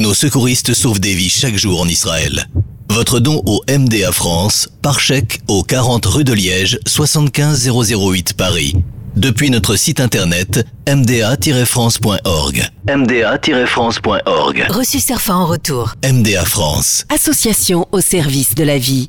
Nos 0.00 0.14
secouristes 0.14 0.72
sauvent 0.72 1.00
des 1.00 1.14
vies 1.14 1.30
chaque 1.30 1.56
jour 1.56 1.80
en 1.80 1.88
Israël. 1.88 2.46
Votre 2.88 3.18
don 3.18 3.42
au 3.46 3.62
MDA 3.68 4.12
France 4.12 4.68
par 4.82 5.00
chèque 5.00 5.40
au 5.48 5.62
40 5.64 6.06
rue 6.06 6.24
de 6.24 6.32
Liège 6.32 6.78
75008 6.86 8.34
Paris. 8.34 8.74
Depuis 9.16 9.50
notre 9.50 9.74
site 9.76 9.98
internet 10.00 10.64
mda-france.org. 10.86 12.68
mda-france.org. 12.88 14.66
Reçu 14.68 15.00
Serfa 15.00 15.34
en 15.34 15.46
retour. 15.46 15.94
MDA 16.04 16.44
France. 16.44 17.04
Association 17.12 17.86
au 17.90 18.00
service 18.00 18.54
de 18.54 18.62
la 18.62 18.78
vie. 18.78 19.08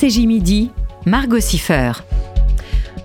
RCJ 0.00 0.26
Midi, 0.26 0.70
Margot 1.06 1.40
Siffer. 1.40 1.90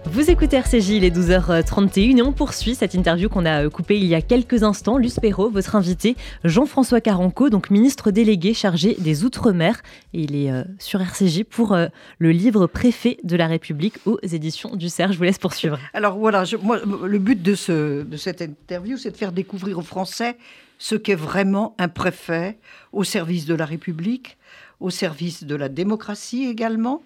Vous 0.05 0.29
écoutez 0.29 0.57
RCJ, 0.57 0.89
il 0.89 1.03
est 1.03 1.09
12h31 1.09 2.17
et 2.17 2.21
on 2.21 2.31
poursuit 2.31 2.75
cette 2.75 2.93
interview 2.93 3.29
qu'on 3.29 3.45
a 3.47 3.63
euh, 3.63 3.69
coupée 3.71 3.97
il 3.97 4.05
y 4.05 4.13
a 4.13 4.21
quelques 4.21 4.61
instants. 4.61 4.99
Luce 4.99 5.19
Perrault, 5.19 5.49
votre 5.49 5.75
invité, 5.75 6.15
Jean-François 6.43 7.01
Caranco, 7.01 7.49
donc 7.49 7.71
ministre 7.71 8.11
délégué 8.11 8.53
chargé 8.53 8.95
des 8.99 9.23
Outre-mer. 9.23 9.81
il 10.13 10.35
est 10.35 10.51
euh, 10.51 10.65
sur 10.77 11.01
RCJ 11.01 11.45
pour 11.45 11.73
euh, 11.73 11.87
le 12.19 12.29
livre 12.29 12.67
Préfet 12.67 13.17
de 13.23 13.35
la 13.35 13.47
République 13.47 13.95
aux 14.05 14.19
éditions 14.21 14.75
du 14.75 14.87
CERF. 14.87 15.13
Je 15.13 15.17
vous 15.17 15.23
laisse 15.23 15.39
poursuivre. 15.39 15.79
Alors 15.95 16.19
voilà, 16.19 16.43
moi, 16.61 16.77
le 16.85 17.17
but 17.17 17.41
de, 17.41 17.55
ce, 17.55 18.03
de 18.03 18.17
cette 18.17 18.43
interview, 18.43 18.97
c'est 18.97 19.09
de 19.09 19.17
faire 19.17 19.31
découvrir 19.31 19.79
aux 19.79 19.83
Français 19.83 20.37
ce 20.77 20.93
qu'est 20.93 21.15
vraiment 21.15 21.75
un 21.79 21.87
préfet 21.87 22.59
au 22.91 23.03
service 23.03 23.47
de 23.47 23.55
la 23.55 23.65
République, 23.65 24.37
au 24.83 24.89
service 24.89 25.45
de 25.45 25.55
la 25.55 25.69
démocratie 25.69 26.45
également, 26.45 27.01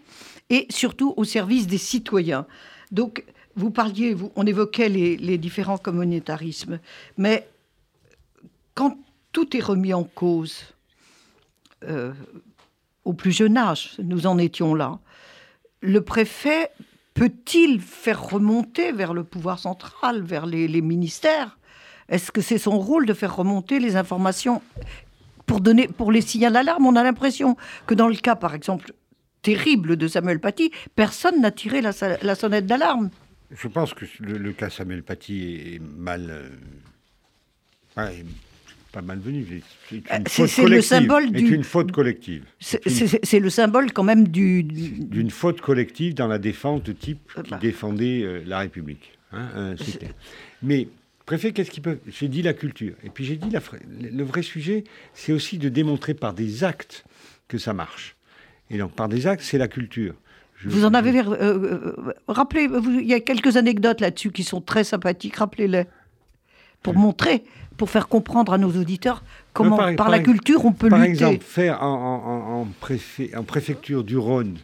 et 0.49 0.65
surtout 0.69 1.13
au 1.15 1.23
service 1.23 1.67
des 1.67 1.77
citoyens. 1.77 2.47
Donc, 2.91 3.23
vous 3.55 3.69
parliez, 3.69 4.17
on 4.35 4.45
évoquait 4.45 4.89
les, 4.89 5.37
différents 5.37 5.77
communautarismes, 5.77 6.79
mais 7.17 7.47
quand 8.73 8.97
tout 9.31 9.55
est 9.55 9.61
remis 9.61 9.93
en 9.93 10.03
cause, 10.03 10.57
euh, 11.83 12.13
au 13.05 13.13
plus 13.13 13.31
jeune 13.31 13.57
âge, 13.57 13.95
nous 13.99 14.25
en 14.25 14.39
étions 14.39 14.73
là, 14.73 14.99
le 15.81 16.01
préfet 16.01 16.71
peut-il 17.13 17.79
faire 17.79 18.23
remonter 18.23 18.91
vers 18.91 19.13
le 19.13 19.23
pouvoir 19.23 19.59
central, 19.59 20.23
vers 20.23 20.47
les, 20.47 20.81
ministères? 20.81 21.59
Est-ce 22.09 22.31
que 22.31 22.41
c'est 22.41 22.57
son 22.57 22.79
rôle 22.79 23.05
de 23.05 23.13
faire 23.13 23.35
remonter 23.35 23.79
les 23.79 23.95
informations 23.95 24.61
pour, 25.47 25.62
donner, 25.62 25.88
pour 25.88 26.12
les 26.12 26.21
signaux 26.21 26.51
d'alarme 26.51 26.86
On 26.86 26.95
a 26.95 27.01
l'impression 27.01 27.57
que 27.88 27.95
dans 27.95 28.07
le 28.07 28.15
cas, 28.15 28.36
par 28.36 28.53
exemple, 28.53 28.91
terrible 29.41 29.95
de 29.95 30.07
Samuel 30.07 30.39
Paty, 30.39 30.71
personne 30.95 31.41
n'a 31.41 31.49
tiré 31.49 31.81
la, 31.81 31.93
sonnette 32.36 32.67
d'alarme. 32.67 33.10
Je 33.49 33.67
pense 33.67 33.95
que 33.95 34.05
le, 34.19 34.51
cas 34.51 34.69
Samuel 34.69 35.01
Paty 35.01 35.75
est 35.75 35.81
mal. 35.81 36.43
Euh, 37.97 38.12
pas 38.91 39.01
malvenu. 39.01 39.62
C'est 40.27 40.60
euh, 40.60 40.67
le 40.67 40.81
symbole 40.81 41.31
du. 41.31 41.55
une 41.55 41.63
faute 41.63 41.91
collective. 41.91 42.43
C'est 42.60 43.39
le 43.39 43.49
symbole 43.49 43.91
quand 43.93 44.03
même 44.03 44.27
du. 44.27 44.63
D'une 44.63 45.31
faute 45.31 45.62
collective 45.62 46.13
dans 46.13 46.27
la 46.27 46.39
défense 46.39 46.83
de 46.83 46.91
type 46.91 47.31
qui 47.43 47.51
bah. 47.51 47.57
défendait 47.57 48.23
euh, 48.23 48.43
la 48.45 48.60
République. 48.60 49.13
Hein, 49.31 49.75
Mais 50.62 50.88
préfet, 51.27 51.51
qu'est-ce 51.51 51.69
qu'il 51.69 51.83
peut 51.83 51.99
J'ai 52.07 52.27
dit 52.27 52.41
la 52.41 52.53
culture. 52.53 52.95
Et 53.03 53.09
puis 53.11 53.23
j'ai 53.23 53.35
dit 53.35 53.51
la... 53.51 53.59
le 54.01 54.23
vrai 54.23 54.41
sujet, 54.41 54.85
c'est 55.13 55.31
aussi 55.31 55.59
de 55.59 55.69
démontrer 55.69 56.15
par 56.15 56.33
des 56.33 56.63
actes 56.63 57.05
que 57.47 57.59
ça 57.59 57.73
marche. 57.73 58.15
Et 58.71 58.77
donc, 58.77 58.93
par 58.93 59.07
des 59.07 59.27
actes, 59.27 59.43
c'est 59.43 59.57
la 59.57 59.67
culture. 59.67 60.15
vous 60.65 60.85
en 60.85 60.93
avez. 60.93 61.19
Euh, 61.19 61.35
euh, 61.39 62.13
rappelez, 62.27 62.67
il 63.01 63.07
y 63.07 63.13
a 63.13 63.19
quelques 63.19 63.57
anecdotes 63.57 64.01
là-dessus 64.01 64.31
qui 64.31 64.43
sont 64.43 64.61
très 64.61 64.83
sympathiques, 64.83 65.35
rappelez-les. 65.35 65.85
Pour 66.83 66.93
montrer, 66.95 67.43
pour 67.75 67.89
faire 67.89 68.07
comprendre 68.07 68.53
à 68.53 68.57
nos 68.57 68.71
auditeurs 68.71 69.23
comment, 69.51 69.77
par, 69.95 70.09
la 70.09 70.19
culture, 70.19 70.63
on 70.63 70.71
peut 70.71 70.89
par 70.89 70.99
lutter. 70.99 71.19
Par 71.19 71.29
exemple, 71.29 71.45
faire 71.45 71.83
en, 71.83 72.65
en, 73.35 73.43
préfecture 73.43 74.03
du 74.03 74.17
Rhône 74.17 74.57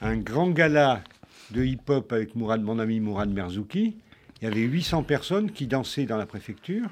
un 0.00 0.16
grand 0.18 0.50
gala 0.50 1.02
de 1.50 1.64
hip-hop 1.64 2.12
avec 2.12 2.36
Mourad, 2.36 2.62
mon 2.62 2.78
ami 2.78 3.00
Mourad 3.00 3.30
Merzouki. 3.30 3.96
Il 4.44 4.48
y 4.48 4.52
avait 4.52 4.60
800 4.60 5.04
personnes 5.04 5.50
qui 5.50 5.66
dansaient 5.66 6.04
dans 6.04 6.18
la 6.18 6.26
préfecture. 6.26 6.90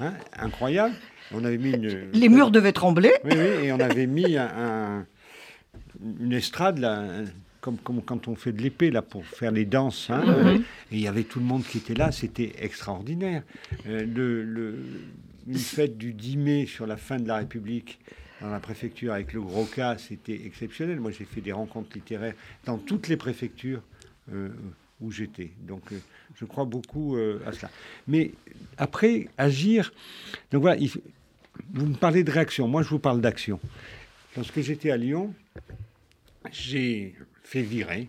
Hein, 0.00 0.14
incroyable. 0.36 0.96
On 1.30 1.44
avait 1.44 1.56
mis 1.56 1.72
Les 2.12 2.28
murs 2.28 2.50
devaient 2.50 2.72
trembler. 2.72 3.12
Oui, 3.22 3.34
oui, 3.34 3.66
et 3.66 3.72
on 3.72 3.78
avait 3.78 4.08
mis 4.08 4.36
un 4.36 5.06
une 6.00 6.32
estrade, 6.32 6.78
là, 6.78 7.06
comme, 7.60 7.78
comme, 7.78 8.02
quand 8.02 8.26
on 8.26 8.34
fait 8.34 8.50
de 8.50 8.62
l'épée, 8.62 8.90
là, 8.90 9.02
pour 9.02 9.24
faire 9.24 9.52
les 9.52 9.64
danses. 9.64 10.10
Hein, 10.10 10.56
et 10.90 10.96
il 10.96 11.00
y 11.00 11.06
avait 11.06 11.22
tout 11.22 11.38
le 11.38 11.44
monde 11.44 11.62
qui 11.62 11.78
était 11.78 11.94
là, 11.94 12.10
c'était 12.10 12.52
extraordinaire. 12.58 13.44
Euh, 13.86 14.04
le, 14.04 14.76
une 15.46 15.56
fête 15.56 15.98
du 15.98 16.12
10 16.12 16.36
mai 16.36 16.66
sur 16.66 16.84
la 16.84 16.96
fin 16.96 17.18
de 17.18 17.28
la 17.28 17.36
République 17.36 18.00
dans 18.40 18.50
la 18.50 18.60
préfecture 18.60 19.12
avec 19.12 19.32
le 19.32 19.40
gros 19.40 19.66
cas, 19.66 19.98
c'était 19.98 20.40
exceptionnel. 20.46 20.98
Moi, 20.98 21.10
j'ai 21.10 21.24
fait 21.24 21.40
des 21.40 21.52
rencontres 21.52 21.90
littéraires 21.94 22.34
dans 22.64 22.78
toutes 22.78 23.06
les 23.06 23.16
préfectures 23.16 23.82
euh, 24.32 24.48
où 25.00 25.10
j'étais. 25.10 25.52
Donc, 25.60 25.92
euh, 25.92 25.98
je 26.36 26.44
crois 26.44 26.64
beaucoup 26.64 27.16
à 27.46 27.52
cela. 27.52 27.70
Mais 28.06 28.32
après, 28.76 29.28
agir. 29.38 29.92
Donc 30.50 30.62
voilà, 30.62 30.80
vous 31.70 31.86
me 31.86 31.94
parlez 31.94 32.24
de 32.24 32.30
réaction. 32.30 32.68
Moi, 32.68 32.82
je 32.82 32.88
vous 32.88 32.98
parle 32.98 33.20
d'action. 33.20 33.60
Lorsque 34.36 34.60
j'étais 34.60 34.90
à 34.90 34.96
Lyon, 34.96 35.34
j'ai 36.50 37.14
fait 37.42 37.62
virer 37.62 38.08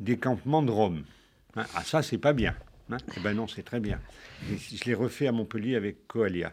des 0.00 0.16
campements 0.16 0.62
de 0.62 0.70
Rome. 0.70 1.04
Hein, 1.56 1.66
ah, 1.74 1.84
ça, 1.84 2.02
c'est 2.02 2.18
pas 2.18 2.32
bien. 2.32 2.54
Hein 2.90 2.98
eh 3.16 3.20
ben 3.20 3.34
non, 3.34 3.46
c'est 3.46 3.62
très 3.62 3.80
bien. 3.80 4.00
je 4.48 4.84
l'ai 4.84 4.94
refait 4.94 5.26
à 5.26 5.32
Montpellier 5.32 5.76
avec 5.76 6.06
Coalia. 6.06 6.52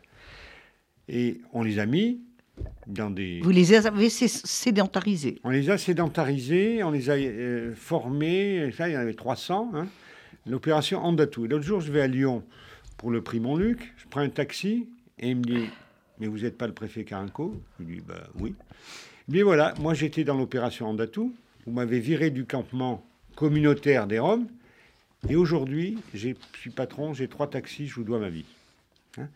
Et 1.08 1.42
on 1.52 1.64
les 1.64 1.80
a 1.80 1.86
mis 1.86 2.22
dans 2.88 3.10
des... 3.10 3.40
Vous 3.42 3.50
les 3.50 3.74
avez 3.74 4.10
sédentarisés 4.10 5.40
On 5.44 5.50
les 5.50 5.70
a 5.70 5.78
sédentarisés, 5.78 6.84
on 6.84 6.92
les 6.92 7.10
a 7.10 7.14
euh, 7.14 7.74
formés, 7.76 8.72
ça, 8.76 8.90
il 8.90 8.94
y 8.94 8.98
en 8.98 9.02
avait 9.02 9.14
300. 9.14 9.72
Hein. 9.74 9.88
L'opération 10.48 11.00
Andatou. 11.00 11.48
L'autre 11.48 11.64
jour, 11.64 11.82
je 11.82 11.92
vais 11.92 12.02
à 12.02 12.08
Lyon 12.08 12.44
pour 12.98 13.12
le 13.12 13.22
prix 13.22 13.40
Montluc, 13.40 13.94
je 13.98 14.06
prends 14.10 14.22
un 14.22 14.30
taxi 14.30 14.88
et 15.20 15.32
il 15.32 15.38
me 15.38 15.44
dit 15.44 15.70
Mais 16.20 16.28
vous 16.28 16.40
n'êtes 16.40 16.58
pas 16.58 16.68
le 16.68 16.74
préfet 16.74 17.04
Carinco 17.04 17.60
Je 17.80 17.86
lui 17.86 17.96
dis 17.96 18.04
Bah 18.08 18.28
oui. 18.40 18.54
Mais 19.28 19.42
voilà, 19.42 19.74
moi 19.80 19.94
j'étais 19.94 20.24
dans 20.24 20.38
l'opération 20.38 20.88
Andatou. 20.88 21.34
Vous 21.66 21.72
m'avez 21.72 22.00
viré 22.00 22.30
du 22.30 22.46
campement 22.46 23.04
communautaire 23.36 24.08
des 24.08 24.20
Roms. 24.20 24.48
Et 25.30 25.36
aujourd'hui, 25.36 25.98
je 26.14 26.30
suis 26.60 26.72
patron, 26.72 27.14
j'ai 27.14 27.28
trois 27.28 27.48
taxis, 27.48 27.88
je 27.88 27.96
vous 27.96 28.04
dois 28.04 28.20
ma 28.20 28.30
vie. 28.30 28.46
Hein 29.18 29.28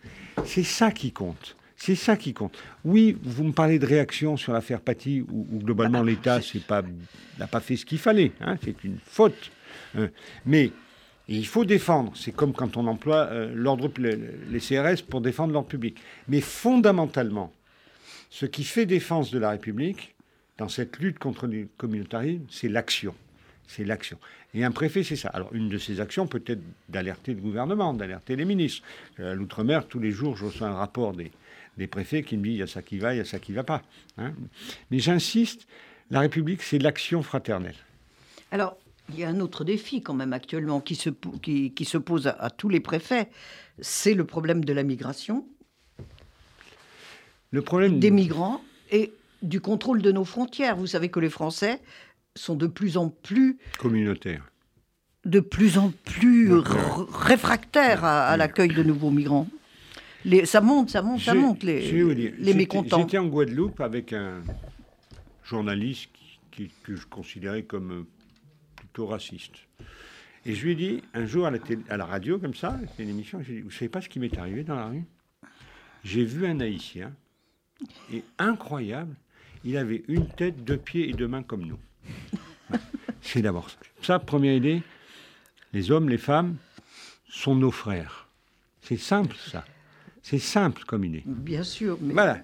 c'est 0.46 0.64
ça 0.64 0.92
qui 0.92 1.12
compte. 1.12 1.56
C'est 1.78 1.96
ça 1.96 2.16
qui 2.16 2.34
compte. 2.34 2.58
Oui, 2.84 3.18
vous 3.22 3.44
me 3.44 3.52
parlez 3.52 3.80
de 3.80 3.86
réaction 3.86 4.38
sur 4.38 4.54
l'affaire 4.54 4.80
Paty, 4.82 5.22
où, 5.22 5.60
globalement 5.60 6.04
l'État 6.04 6.40
n'a 7.38 7.48
pas 7.48 7.60
fait 7.60 7.76
ce 7.76 7.86
qu'il 7.86 8.00
fallait. 8.00 8.32
Hein, 8.42 8.58
c'est 8.64 8.84
une 8.84 8.98
faute. 9.06 9.52
Hein. 9.98 10.10
mais 10.46 10.72
il 11.28 11.46
faut 11.46 11.66
défendre. 11.66 12.12
C'est 12.16 12.32
comme 12.32 12.54
quand 12.54 12.78
on 12.78 12.88
emploie 12.88 13.28
euh, 13.32 13.52
l'ordre, 13.54 13.92
les 14.00 14.60
CRS 14.60 15.02
pour 15.02 15.22
défendre 15.22 15.54
l'ordre 15.54 15.68
public. 15.68 15.98
Mais 16.28 16.42
fondamentalement, 16.42 17.52
ce 18.30 18.46
qui 18.46 18.64
fait 18.64 18.86
défense 18.86 19.32
de 19.32 19.40
la 19.40 19.52
République, 19.52 20.16
dans 20.58 20.70
cette 20.70 21.00
lutte 21.00 21.20
contre 21.20 21.48
le 21.48 21.68
communautarisme, 21.78 22.44
c'est 22.50 22.70
l'action. 22.70 23.14
C'est 23.68 23.84
l'action. 23.84 24.18
Et 24.54 24.64
un 24.64 24.72
préfet, 24.72 25.04
c'est 25.04 25.16
ça. 25.16 25.30
Alors, 25.30 25.54
une 25.54 25.70
de 25.70 25.78
ces 25.78 26.00
actions 26.00 26.28
peut 26.28 26.44
être 26.46 26.62
d'alerter 26.88 27.34
le 27.34 27.42
gouvernement, 27.42 27.94
d'alerter 27.94 28.36
les 28.36 28.46
ministres. 28.46 28.84
À 29.18 29.34
l'outre-mer, 29.34 29.88
tous 29.88 30.00
les 30.00 30.12
jours, 30.12 30.38
je 30.38 30.46
reçois 30.46 30.68
un 30.68 30.76
rapport 30.76 31.14
des, 31.14 31.32
préfets 31.88 32.24
qui 32.24 32.38
me 32.38 32.44
dit 32.44 32.52
il 32.52 32.58
y 32.58 32.64
a 32.64 32.68
ça 32.68 32.82
qui 32.82 32.98
va, 32.98 33.14
il 33.14 33.18
y 33.18 33.22
a 33.22 33.26
ça 33.26 33.40
qui 33.40 33.52
ne 33.52 33.58
va 33.58 33.64
pas. 33.64 33.84
Hein. 34.18 34.34
Mais 34.92 35.00
j'insiste, 35.00 35.68
la 36.10 36.22
République, 36.22 36.62
c'est 36.62 36.80
l'action 36.80 37.24
fraternelle. 37.24 37.76
Alors, 38.52 38.78
il 39.10 39.20
y 39.20 39.24
a 39.24 39.30
un 39.30 39.40
autre 39.40 39.64
défi 39.64 40.02
quand 40.02 40.14
même 40.14 40.34
actuellement 40.34 40.80
qui 40.80 40.96
se, 40.96 41.10
qui, 41.10 41.86
se 41.86 41.98
pose 41.98 42.28
à 42.28 42.50
tous 42.50 42.70
les 42.70 42.80
préfets, 42.80 43.30
c'est 43.80 44.14
le 44.14 44.26
problème 44.26 44.64
de 44.64 44.74
la 44.74 44.84
migration 44.84 45.46
le 47.56 47.62
problème 47.62 48.00
des 48.00 48.12
migrants 48.12 48.62
et 48.92 49.14
du 49.42 49.62
contrôle 49.62 50.02
de 50.02 50.12
nos 50.12 50.26
frontières. 50.26 50.76
Vous 50.76 50.88
savez 50.88 51.10
que 51.10 51.20
les 51.22 51.30
Français 51.30 51.80
sont 52.36 52.56
de 52.56 52.68
plus 52.68 52.98
en 52.98 53.10
plus 53.10 53.58
communautaires, 53.80 54.52
de 55.24 55.40
plus 55.40 55.78
en 55.78 55.94
plus 56.04 56.52
réfractaires 56.54 58.04
à, 58.04 58.36
l'accueil 58.36 58.70
de 58.70 58.84
nouveaux 58.84 59.12
migrants. 59.12 59.48
Les, 60.26 60.46
ça 60.46 60.60
monte, 60.60 60.90
ça 60.90 61.04
monte, 61.04 61.22
ça 61.22 61.36
monte, 61.36 61.64
les, 61.64 62.32
les 62.32 62.54
mécontents. 62.56 63.02
J'étais 63.02 63.20
en 63.20 63.28
Guadeloupe 63.28 63.80
avec 63.80 64.12
un 64.12 64.42
journaliste 65.44 66.10
qui, 66.52 66.72
que 66.84 66.96
je 66.96 67.06
considérais 67.06 67.64
comme 67.64 67.92
euh, 67.92 68.08
plutôt 68.76 69.06
raciste. 69.06 69.54
Et 70.46 70.56
je 70.56 70.66
lui 70.66 70.72
ai 70.72 70.76
dit, 70.76 71.02
un 71.14 71.26
jour 71.26 71.46
à 71.46 71.52
la, 71.52 71.60
à 71.90 71.98
la 71.98 72.06
radio, 72.06 72.40
comme 72.40 72.56
ça, 72.56 72.80
c'est 72.96 73.04
une 73.04 73.10
émission, 73.10 73.40
je 73.42 73.50
lui 73.50 73.54
ai 73.54 73.58
dit, 73.58 73.64
vous 73.64 73.72
savez 73.72 73.90
pas 73.90 74.02
ce 74.02 74.10
qui 74.10 74.20
m'est 74.20 74.36
arrivé 74.38 74.64
dans 74.64 74.76
la 74.76 74.88
rue? 74.88 75.04
J'ai 76.04 76.24
vu 76.24 76.48
un 76.48 76.60
Haïtien 76.60 77.14
et 78.12 78.24
incroyable, 78.40 79.16
il 79.64 79.78
avait 79.78 80.04
une 80.08 80.28
tête, 80.28 80.64
deux 80.64 80.78
pieds 80.78 81.10
et 81.10 81.14
deux 81.14 81.28
mains 81.28 81.44
comme 81.44 81.66
nous. 81.66 81.80
C'est 83.22 83.42
d'abord 83.42 83.70
ça. 83.70 83.78
Ça, 84.02 84.20
première 84.20 84.54
idée, 84.54 84.82
les 85.74 85.92
hommes, 85.92 86.10
les 86.10 86.20
femmes 86.20 86.58
sont 87.28 87.56
nos 87.56 87.72
frères. 87.72 88.28
C'est 88.82 88.98
simple, 88.98 89.36
ça. 89.36 89.66
C'est 90.28 90.40
simple 90.40 90.86
comme 90.88 91.06
idée. 91.06 91.22
Bien 91.24 91.62
sûr. 91.62 92.00
Mais... 92.02 92.14
Voilà. 92.14 92.40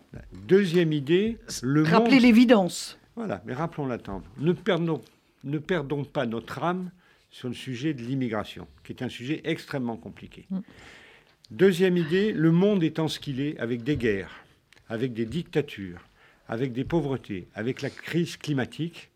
Deuxième 0.47 0.93
idée, 0.93 1.39
le 1.63 1.81
Rappelez 1.81 2.19
l'évidence. 2.19 2.99
Voilà, 3.15 3.41
mais 3.43 3.55
rappelons-la 3.55 3.97
Ne 4.37 4.53
perdons, 4.53 5.01
ne 5.43 5.57
perdons 5.57 6.03
pas 6.03 6.27
notre 6.27 6.61
âme 6.61 6.91
sur 7.31 7.47
le 7.47 7.55
sujet 7.55 7.95
de 7.95 8.03
l'immigration, 8.03 8.67
qui 8.83 8.91
est 8.91 9.01
un 9.01 9.09
sujet 9.09 9.41
extrêmement 9.45 9.97
compliqué. 9.97 10.45
Mm. 10.51 10.59
Deuxième 11.49 11.97
idée, 11.97 12.33
le 12.33 12.51
monde 12.51 12.83
étant 12.83 13.07
ce 13.07 13.19
qu'il 13.19 13.41
est, 13.41 13.57
avec 13.57 13.81
des 13.81 13.97
guerres, 13.97 14.45
avec 14.87 15.13
des 15.13 15.25
dictatures, 15.25 16.07
avec 16.47 16.73
des 16.73 16.83
pauvretés, 16.83 17.47
avec 17.55 17.81
la 17.81 17.89
crise 17.89 18.37
climatique 18.37 19.09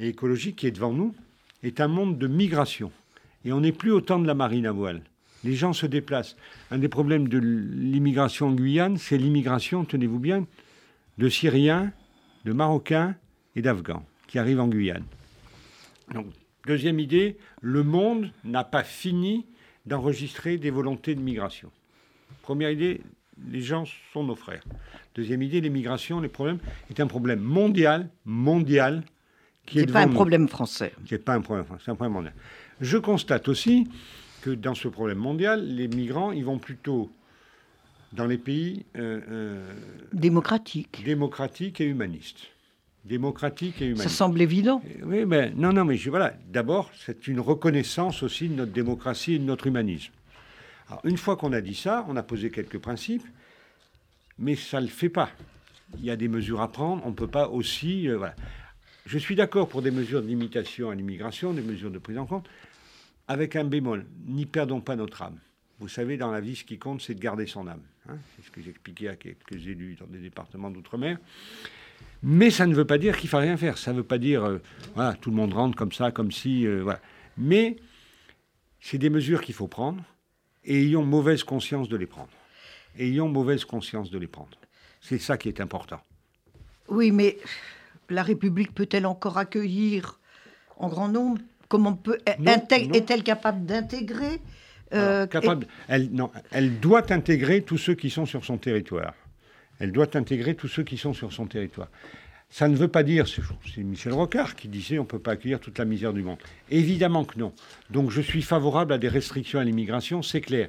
et 0.00 0.08
écologique 0.08 0.56
qui 0.56 0.66
est 0.66 0.72
devant 0.72 0.92
nous, 0.92 1.14
est 1.62 1.80
un 1.80 1.86
monde 1.86 2.18
de 2.18 2.26
migration. 2.26 2.90
Et 3.44 3.52
on 3.52 3.60
n'est 3.60 3.70
plus 3.70 3.92
au 3.92 4.00
temps 4.00 4.18
de 4.18 4.26
la 4.26 4.34
marine 4.34 4.66
à 4.66 4.72
voile. 4.72 5.00
Les 5.44 5.54
gens 5.54 5.72
se 5.72 5.86
déplacent. 5.86 6.36
Un 6.70 6.78
des 6.78 6.88
problèmes 6.88 7.28
de 7.28 7.38
l'immigration 7.38 8.48
en 8.48 8.52
Guyane, 8.52 8.96
c'est 8.96 9.18
l'immigration, 9.18 9.84
tenez-vous 9.84 10.18
bien, 10.18 10.46
de 11.18 11.28
Syriens, 11.28 11.92
de 12.44 12.52
Marocains 12.52 13.14
et 13.54 13.62
d'Afghans 13.62 14.04
qui 14.26 14.38
arrivent 14.38 14.60
en 14.60 14.68
Guyane. 14.68 15.04
Donc, 16.12 16.26
deuxième 16.66 17.00
idée, 17.00 17.36
le 17.60 17.82
monde 17.82 18.30
n'a 18.44 18.64
pas 18.64 18.82
fini 18.82 19.46
d'enregistrer 19.86 20.58
des 20.58 20.70
volontés 20.70 21.14
de 21.14 21.20
migration. 21.20 21.70
Première 22.42 22.70
idée, 22.70 23.00
les 23.50 23.60
gens 23.60 23.84
sont 24.12 24.24
nos 24.24 24.34
frères. 24.34 24.64
Deuxième 25.14 25.42
idée, 25.42 25.60
l'immigration, 25.60 26.20
les 26.20 26.28
problèmes, 26.28 26.58
est 26.90 27.00
un 27.00 27.06
problème 27.06 27.40
mondial, 27.40 28.08
mondial, 28.24 29.04
qui 29.64 29.80
est, 29.80 29.92
pas 29.92 30.02
un 30.02 30.08
problème 30.08 30.48
français. 30.48 30.92
Qui 31.04 31.14
n'est 31.14 31.18
pas 31.18 31.34
un 31.34 31.40
problème 31.40 31.64
français, 31.64 31.82
c'est 31.84 31.90
un 31.90 31.96
problème 31.96 32.14
mondial. 32.14 32.34
Je 32.80 32.98
constate 32.98 33.48
aussi 33.48 33.88
que 34.46 34.50
dans 34.52 34.76
ce 34.76 34.86
problème 34.86 35.18
mondial, 35.18 35.66
les 35.66 35.88
migrants, 35.88 36.30
ils 36.30 36.44
vont 36.44 36.60
plutôt 36.60 37.10
dans 38.12 38.26
les 38.26 38.38
pays 38.38 38.86
euh, 38.96 39.20
euh, 39.28 39.74
démocratiques, 40.12 41.02
démocratiques 41.04 41.80
et 41.80 41.84
humanistes. 41.84 42.46
Démocratiques 43.04 43.82
et 43.82 43.86
humanistes. 43.86 44.08
Ça 44.08 44.14
semble 44.14 44.40
évident. 44.40 44.80
Oui, 45.02 45.24
mais 45.26 45.50
non, 45.50 45.72
non, 45.72 45.84
mais 45.84 45.96
je, 45.96 46.10
voilà. 46.10 46.32
D'abord, 46.48 46.92
c'est 47.04 47.26
une 47.26 47.40
reconnaissance 47.40 48.22
aussi 48.22 48.48
de 48.48 48.54
notre 48.54 48.70
démocratie 48.70 49.34
et 49.34 49.38
de 49.40 49.44
notre 49.44 49.66
humanisme. 49.66 50.12
Alors, 50.88 51.00
une 51.02 51.16
fois 51.16 51.36
qu'on 51.36 51.52
a 51.52 51.60
dit 51.60 51.74
ça, 51.74 52.06
on 52.08 52.14
a 52.14 52.22
posé 52.22 52.52
quelques 52.52 52.78
principes, 52.78 53.26
mais 54.38 54.54
ça 54.54 54.80
ne 54.80 54.86
le 54.86 54.92
fait 54.92 55.08
pas. 55.08 55.30
Il 55.98 56.04
y 56.04 56.10
a 56.10 56.16
des 56.16 56.28
mesures 56.28 56.60
à 56.60 56.70
prendre. 56.70 57.02
On 57.04 57.10
ne 57.10 57.16
peut 57.16 57.26
pas 57.26 57.48
aussi. 57.48 58.08
Euh, 58.08 58.16
voilà. 58.16 58.36
Je 59.06 59.18
suis 59.18 59.34
d'accord 59.34 59.68
pour 59.68 59.82
des 59.82 59.90
mesures 59.90 60.22
de 60.22 60.28
limitation 60.28 60.90
à 60.90 60.94
l'immigration, 60.94 61.52
des 61.52 61.62
mesures 61.62 61.90
de 61.90 61.98
prise 61.98 62.18
en 62.18 62.26
compte, 62.26 62.46
avec 63.28 63.56
un 63.56 63.64
bémol. 63.64 64.06
N'y 64.26 64.46
perdons 64.46 64.80
pas 64.80 64.96
notre 64.96 65.22
âme. 65.22 65.38
Vous 65.78 65.88
savez, 65.88 66.16
dans 66.16 66.30
la 66.30 66.40
vie, 66.40 66.56
ce 66.56 66.64
qui 66.64 66.78
compte, 66.78 67.02
c'est 67.02 67.14
de 67.14 67.20
garder 67.20 67.46
son 67.46 67.66
âme. 67.66 67.82
Hein. 68.08 68.18
c'est 68.36 68.46
ce 68.46 68.50
que 68.50 68.62
j'expliquais 68.62 69.08
à 69.08 69.16
quelques 69.16 69.66
élus 69.66 69.96
dans 69.96 70.06
des 70.06 70.18
départements 70.18 70.70
d'outre-mer. 70.70 71.18
Mais 72.22 72.50
ça 72.50 72.66
ne 72.66 72.74
veut 72.74 72.84
pas 72.84 72.98
dire 72.98 73.16
qu'il 73.16 73.26
ne 73.26 73.30
faut 73.30 73.38
rien 73.38 73.56
faire. 73.56 73.78
Ça 73.78 73.92
ne 73.92 73.98
veut 73.98 74.04
pas 74.04 74.18
dire, 74.18 74.44
euh, 74.44 75.12
tout 75.20 75.30
le 75.30 75.36
monde 75.36 75.52
rentre 75.52 75.76
comme 75.76 75.92
ça, 75.92 76.10
comme 76.10 76.32
si. 76.32 76.66
Euh. 76.66 76.90
Mais 77.36 77.76
c'est 78.80 78.98
des 78.98 79.10
mesures 79.10 79.40
qu'il 79.40 79.54
faut 79.54 79.68
prendre 79.68 80.02
et 80.64 80.82
ayons 80.82 81.04
mauvaise 81.04 81.44
conscience 81.44 81.88
de 81.88 81.96
les 81.96 82.06
prendre. 82.06 82.30
Ayons 82.98 83.28
mauvaise 83.28 83.64
conscience 83.64 84.10
de 84.10 84.18
les 84.18 84.26
prendre. 84.26 84.58
C'est 85.00 85.18
ça 85.18 85.36
qui 85.36 85.48
est 85.48 85.60
important. 85.60 86.00
Oui, 86.88 87.10
mais 87.10 87.38
la 88.08 88.22
République 88.22 88.74
peut-elle 88.74 89.06
encore 89.06 89.38
accueillir 89.38 90.18
en 90.76 90.88
grand 90.88 91.08
nombre 91.08 91.40
Comment 91.68 91.94
peut 91.94 92.18
est-elle 92.26 93.22
capable 93.22 93.64
d'intégrer 93.66 94.40
euh, 94.94 95.26
capable, 95.26 95.66
elle, 95.88 96.10
non, 96.12 96.30
elle 96.52 96.78
doit 96.78 97.12
intégrer 97.12 97.62
tous 97.62 97.78
ceux 97.78 97.94
qui 97.94 98.08
sont 98.08 98.24
sur 98.24 98.44
son 98.44 98.56
territoire. 98.56 99.14
Elle 99.80 99.92
doit 99.92 100.16
intégrer 100.16 100.54
tous 100.54 100.68
ceux 100.68 100.84
qui 100.84 100.96
sont 100.96 101.12
sur 101.12 101.32
son 101.32 101.46
territoire. 101.46 101.88
Ça 102.48 102.68
ne 102.68 102.76
veut 102.76 102.88
pas 102.88 103.02
dire, 103.02 103.26
c'est 103.26 103.82
Michel 103.82 104.12
Rocard 104.12 104.54
qui 104.54 104.68
disait 104.68 104.98
on 104.98 105.02
ne 105.02 105.08
peut 105.08 105.18
pas 105.18 105.32
accueillir 105.32 105.58
toute 105.58 105.78
la 105.78 105.84
misère 105.84 106.12
du 106.12 106.22
monde. 106.22 106.38
Évidemment 106.70 107.24
que 107.24 107.38
non. 107.38 107.52
Donc 107.90 108.10
je 108.10 108.20
suis 108.20 108.42
favorable 108.42 108.92
à 108.92 108.98
des 108.98 109.08
restrictions 109.08 109.58
à 109.58 109.64
l'immigration, 109.64 110.22
c'est 110.22 110.40
clair. 110.40 110.68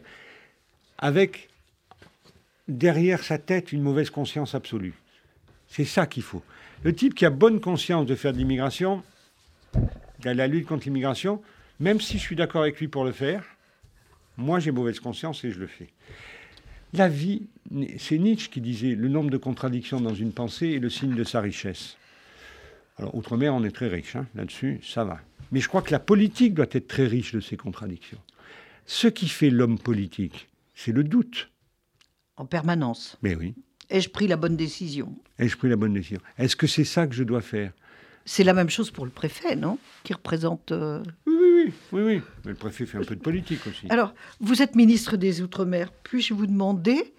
Avec 0.98 1.50
derrière 2.68 3.24
sa 3.24 3.38
tête 3.38 3.72
une 3.72 3.84
mauvaise 3.84 4.10
conscience 4.10 4.56
absolue. 4.56 4.96
C'est 5.68 5.86
ça 5.86 6.08
qu'il 6.08 6.24
faut. 6.24 6.44
Le 6.84 6.94
type 6.94 7.14
qui 7.14 7.26
a 7.26 7.30
bonne 7.30 7.60
conscience 7.60 8.08
de 8.08 8.16
faire 8.16 8.34
de 8.34 8.40
l'immigration, 8.40 9.04
la 10.24 10.48
lutte 10.48 10.68
contre 10.68 10.86
l'immigration, 10.86 11.42
même 11.80 12.02
si 12.02 12.18
je 12.18 12.24
suis 12.24 12.36
d'accord 12.36 12.62
avec 12.62 12.80
lui 12.80 12.88
pour 12.88 13.06
le 13.06 13.12
faire, 13.12 13.44
moi 14.38 14.60
j'ai 14.60 14.72
mauvaise 14.72 15.00
conscience 15.00 15.44
et 15.44 15.52
je 15.52 15.60
le 15.60 15.68
fais. 15.68 15.90
La 16.94 17.10
vie, 17.10 17.50
c'est 17.98 18.18
Nietzsche 18.18 18.50
qui 18.50 18.62
disait 18.62 18.96
le 18.96 19.10
nombre 19.10 19.30
de 19.30 19.38
contradictions 19.38 20.00
dans 20.00 20.14
une 20.14 20.32
pensée 20.32 20.70
est 20.70 20.80
le 20.80 20.90
signe 20.90 21.16
de 21.16 21.24
sa 21.24 21.42
richesse. 21.42 21.98
Alors, 22.98 23.14
outre-mer, 23.14 23.54
on 23.54 23.64
est 23.64 23.76
très 23.76 23.88
riche 23.88 24.16
hein, 24.16 24.26
là-dessus, 24.36 24.80
ça 24.84 25.04
va. 25.04 25.20
Mais 25.52 25.60
je 25.60 25.68
crois 25.68 25.82
que 25.82 25.92
la 25.92 26.00
politique 26.00 26.54
doit 26.54 26.66
être 26.72 26.88
très 26.88 27.06
riche 27.06 27.34
de 27.34 27.40
ces 27.40 27.58
contradictions. 27.58 28.20
Ce 28.86 29.08
qui 29.08 29.28
fait 29.28 29.50
l'homme 29.50 29.78
politique, 29.78 30.48
c'est 30.74 30.92
le 30.92 31.04
doute. 31.04 31.52
En 32.38 32.46
permanence. 32.46 33.18
Mais 33.22 33.36
oui. 33.36 33.54
Ai-je 33.90 34.10
pris 34.10 34.28
la 34.28 34.38
bonne 34.38 34.58
décision 34.58 35.16
Ai-je 35.40 35.58
pris 35.58 35.70
la 35.70 35.76
bonne 35.76 35.94
décision 35.94 36.22
Est-ce 36.38 36.56
que 36.56 36.68
c'est 36.68 36.84
ça 36.84 37.08
que 37.08 37.14
je 37.14 37.24
dois 37.24 37.42
faire? 37.42 37.72
C'est 38.30 38.44
la 38.44 38.54
même 38.54 38.70
chose 38.70 38.92
pour 38.92 39.06
le 39.06 39.12
préfet, 39.12 39.56
non? 39.56 39.80
Qui 40.04 40.14
représente. 40.14 40.74
Euh, 40.74 41.02
oui, 41.26 41.34
oui, 41.40 41.54
oui, 41.54 41.74
oui, 41.94 42.02
oui. 42.04 42.22
Mais 42.44 42.52
le 42.52 42.58
préfet 42.58 42.86
fait 42.86 42.98
un 42.98 43.04
peu 43.04 43.16
de 43.16 43.22
politique 43.22 43.66
aussi. 43.66 43.88
Alors, 43.90 44.14
vous 44.42 44.62
êtes 44.62 44.76
ministre 44.76 45.16
des 45.16 45.42
Outre-mer. 45.42 45.94
Puis-je 46.04 46.34
vous 46.34 46.46
demander 46.46 47.14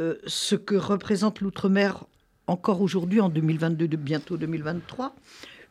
euh, 0.00 0.16
ce 0.26 0.56
que 0.56 0.74
représente 0.74 1.40
l'Outre-mer 1.40 2.04
encore 2.48 2.80
aujourd'hui, 2.82 3.20
en 3.20 3.28
2022, 3.28 3.86
de 3.86 3.96
bientôt 3.96 4.36
2023 4.36 5.14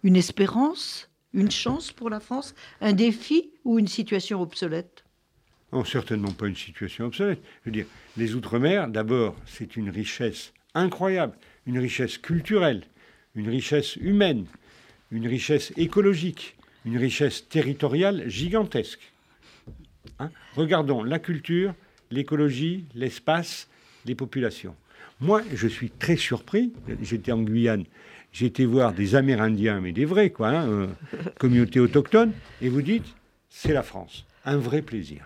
Une 0.03 0.15
espérance? 0.15 1.09
Une 1.33 1.51
chance 1.51 1.91
pour 1.91 2.09
la 2.09 2.21
France? 2.21 2.55
Un 2.79 2.93
défi 2.93 3.51
ou 3.65 3.79
une 3.79 3.87
situation 3.89 4.41
obsolète? 4.41 5.03
Non, 5.73 5.83
certainement 5.83 6.31
pas 6.31 6.47
une 6.47 6.55
situation 6.55 7.07
obsolète. 7.07 7.41
Je 7.65 7.65
veux 7.65 7.73
dire, 7.73 7.85
les 8.15 8.33
Outre-mer, 8.33 8.87
d'abord, 8.87 9.35
c'est 9.45 9.75
une 9.75 9.89
richesse 9.89 10.53
incroyable, 10.73 11.37
une 11.65 11.79
richesse 11.79 12.17
culturelle, 12.17 12.85
une 13.35 13.49
richesse 13.49 13.97
humaine, 13.97 14.45
une 15.11 15.27
richesse 15.27 15.73
écologique, 15.77 16.55
une 16.85 16.97
richesse 16.97 17.47
territoriale 17.47 18.23
gigantesque. 18.27 19.11
Hein 20.19 20.31
Regardons 20.55 21.03
la 21.03 21.19
culture, 21.19 21.73
l'écologie, 22.11 22.85
l'espace, 22.95 23.67
les 24.05 24.15
populations. 24.15 24.75
Moi, 25.21 25.41
je 25.53 25.67
suis 25.67 25.89
très 25.89 26.15
surpris. 26.15 26.71
J'étais 27.01 27.31
en 27.31 27.41
Guyane, 27.41 27.85
été 28.39 28.65
voir 28.65 28.93
des 28.93 29.15
Amérindiens, 29.15 29.81
mais 29.81 29.91
des 29.91 30.05
vrais, 30.05 30.29
quoi, 30.29 30.49
hein, 30.49 30.69
euh, 30.69 30.87
communauté 31.39 31.79
autochtone, 31.79 32.31
et 32.61 32.69
vous 32.69 32.81
dites, 32.81 33.15
c'est 33.49 33.73
la 33.73 33.83
France. 33.83 34.25
Un 34.45 34.57
vrai 34.57 34.81
plaisir 34.81 35.25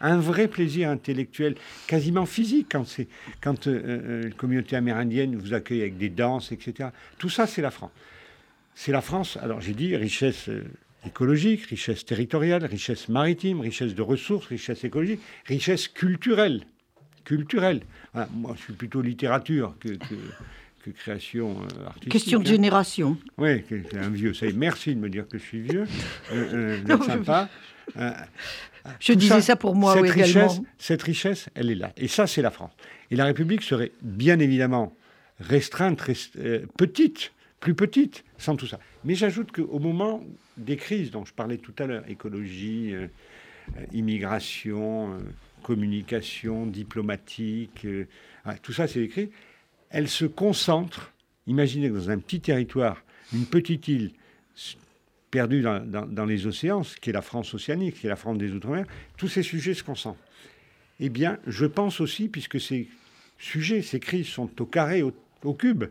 un 0.00 0.18
vrai 0.18 0.48
plaisir 0.48 0.90
intellectuel, 0.90 1.56
quasiment 1.86 2.26
physique, 2.26 2.68
quand, 2.70 2.86
c'est, 2.86 3.08
quand 3.40 3.66
euh, 3.66 3.82
euh, 3.84 4.22
la 4.28 4.30
communauté 4.30 4.76
amérindienne 4.76 5.36
vous 5.36 5.54
accueille 5.54 5.80
avec 5.80 5.96
des 5.96 6.08
danses, 6.08 6.52
etc. 6.52 6.90
Tout 7.18 7.28
ça, 7.28 7.46
c'est 7.46 7.62
la 7.62 7.70
France. 7.70 7.90
C'est 8.80 8.92
la 8.92 9.00
France, 9.00 9.36
alors 9.42 9.60
j'ai 9.60 9.74
dit, 9.74 9.96
richesse 9.96 10.48
euh, 10.48 10.62
écologique, 11.04 11.66
richesse 11.66 12.04
territoriale, 12.04 12.64
richesse 12.64 13.08
maritime, 13.08 13.60
richesse 13.60 13.92
de 13.92 14.02
ressources, 14.02 14.46
richesse 14.46 14.84
écologique, 14.84 15.18
richesse 15.46 15.88
culturelle. 15.88 16.62
Culturelle. 17.24 17.82
moi, 18.34 18.54
je 18.56 18.62
suis 18.62 18.72
plutôt 18.74 19.02
littérature 19.02 19.74
que, 19.80 19.88
que, 19.88 20.90
création 20.90 21.60
artistique. 21.86 22.12
Question 22.12 22.38
de 22.38 22.46
hein. 22.46 22.50
génération. 22.52 23.18
Oui, 23.36 23.64
c'est 23.68 23.98
un 23.98 24.10
vieux. 24.10 24.32
Merci 24.54 24.94
de 24.94 25.00
me 25.00 25.10
dire 25.10 25.26
que 25.26 25.38
je 25.38 25.42
suis 25.42 25.60
vieux. 25.60 25.84
Euh, 26.32 26.78
sympa. 27.04 27.48
Je 29.00 29.12
disais 29.12 29.40
ça 29.40 29.56
pour 29.56 29.74
moi 29.74 29.94
cette 29.94 30.10
Richesse, 30.12 30.60
cette 30.78 31.02
richesse, 31.02 31.48
elle 31.56 31.70
est 31.70 31.74
là. 31.74 31.92
Et 31.96 32.06
ça, 32.06 32.28
c'est 32.28 32.42
la 32.42 32.52
France. 32.52 32.72
Et 33.10 33.16
la 33.16 33.24
République 33.24 33.62
serait 33.62 33.90
bien 34.02 34.38
évidemment 34.38 34.94
restreinte, 35.40 36.00
euh, 36.38 36.64
petite, 36.76 37.32
plus 37.60 37.74
petite, 37.74 38.24
sans 38.36 38.56
tout 38.56 38.66
ça. 38.66 38.78
Mais 39.04 39.14
j'ajoute 39.14 39.52
qu'au 39.52 39.78
moment 39.78 40.22
des 40.56 40.76
crises 40.76 41.10
dont 41.10 41.24
je 41.24 41.32
parlais 41.32 41.58
tout 41.58 41.74
à 41.78 41.86
l'heure, 41.86 42.08
écologie, 42.08 42.94
euh, 42.94 43.08
euh, 43.76 43.84
immigration, 43.92 45.18
communication, 45.62 46.66
diplomatique, 46.66 47.86
tout 48.62 48.72
ça, 48.72 48.86
c'est 48.86 49.02
écrit, 49.02 49.30
elle 49.90 50.08
se 50.08 50.24
concentre. 50.24 51.12
Imaginez 51.46 51.88
que 51.88 51.94
dans 51.94 52.10
un 52.10 52.18
petit 52.18 52.40
territoire, 52.40 53.02
une 53.32 53.44
petite 53.44 53.88
île 53.88 54.12
perdu 55.30 55.62
dans, 55.62 56.24
les 56.24 56.46
océans, 56.46 56.82
qui 57.00 57.10
est 57.10 57.12
la 57.12 57.22
France 57.22 57.52
océanique, 57.54 58.00
qui 58.00 58.06
est 58.06 58.10
la 58.10 58.16
France 58.16 58.38
des 58.38 58.52
Outre-mer, 58.52 58.86
tous 59.16 59.28
ces 59.28 59.42
sujets 59.42 59.74
se 59.74 59.84
concentrent. 59.84 60.20
Eh 61.00 61.10
bien, 61.10 61.38
je 61.46 61.66
pense 61.66 62.00
aussi, 62.00 62.28
puisque 62.28 62.60
ces 62.60 62.88
sujets, 63.38 63.82
ces 63.82 64.00
crises 64.00 64.26
sont 64.26 64.50
au 64.60 64.66
carré, 64.66 65.02
au, 65.02 65.54
cube, 65.54 65.84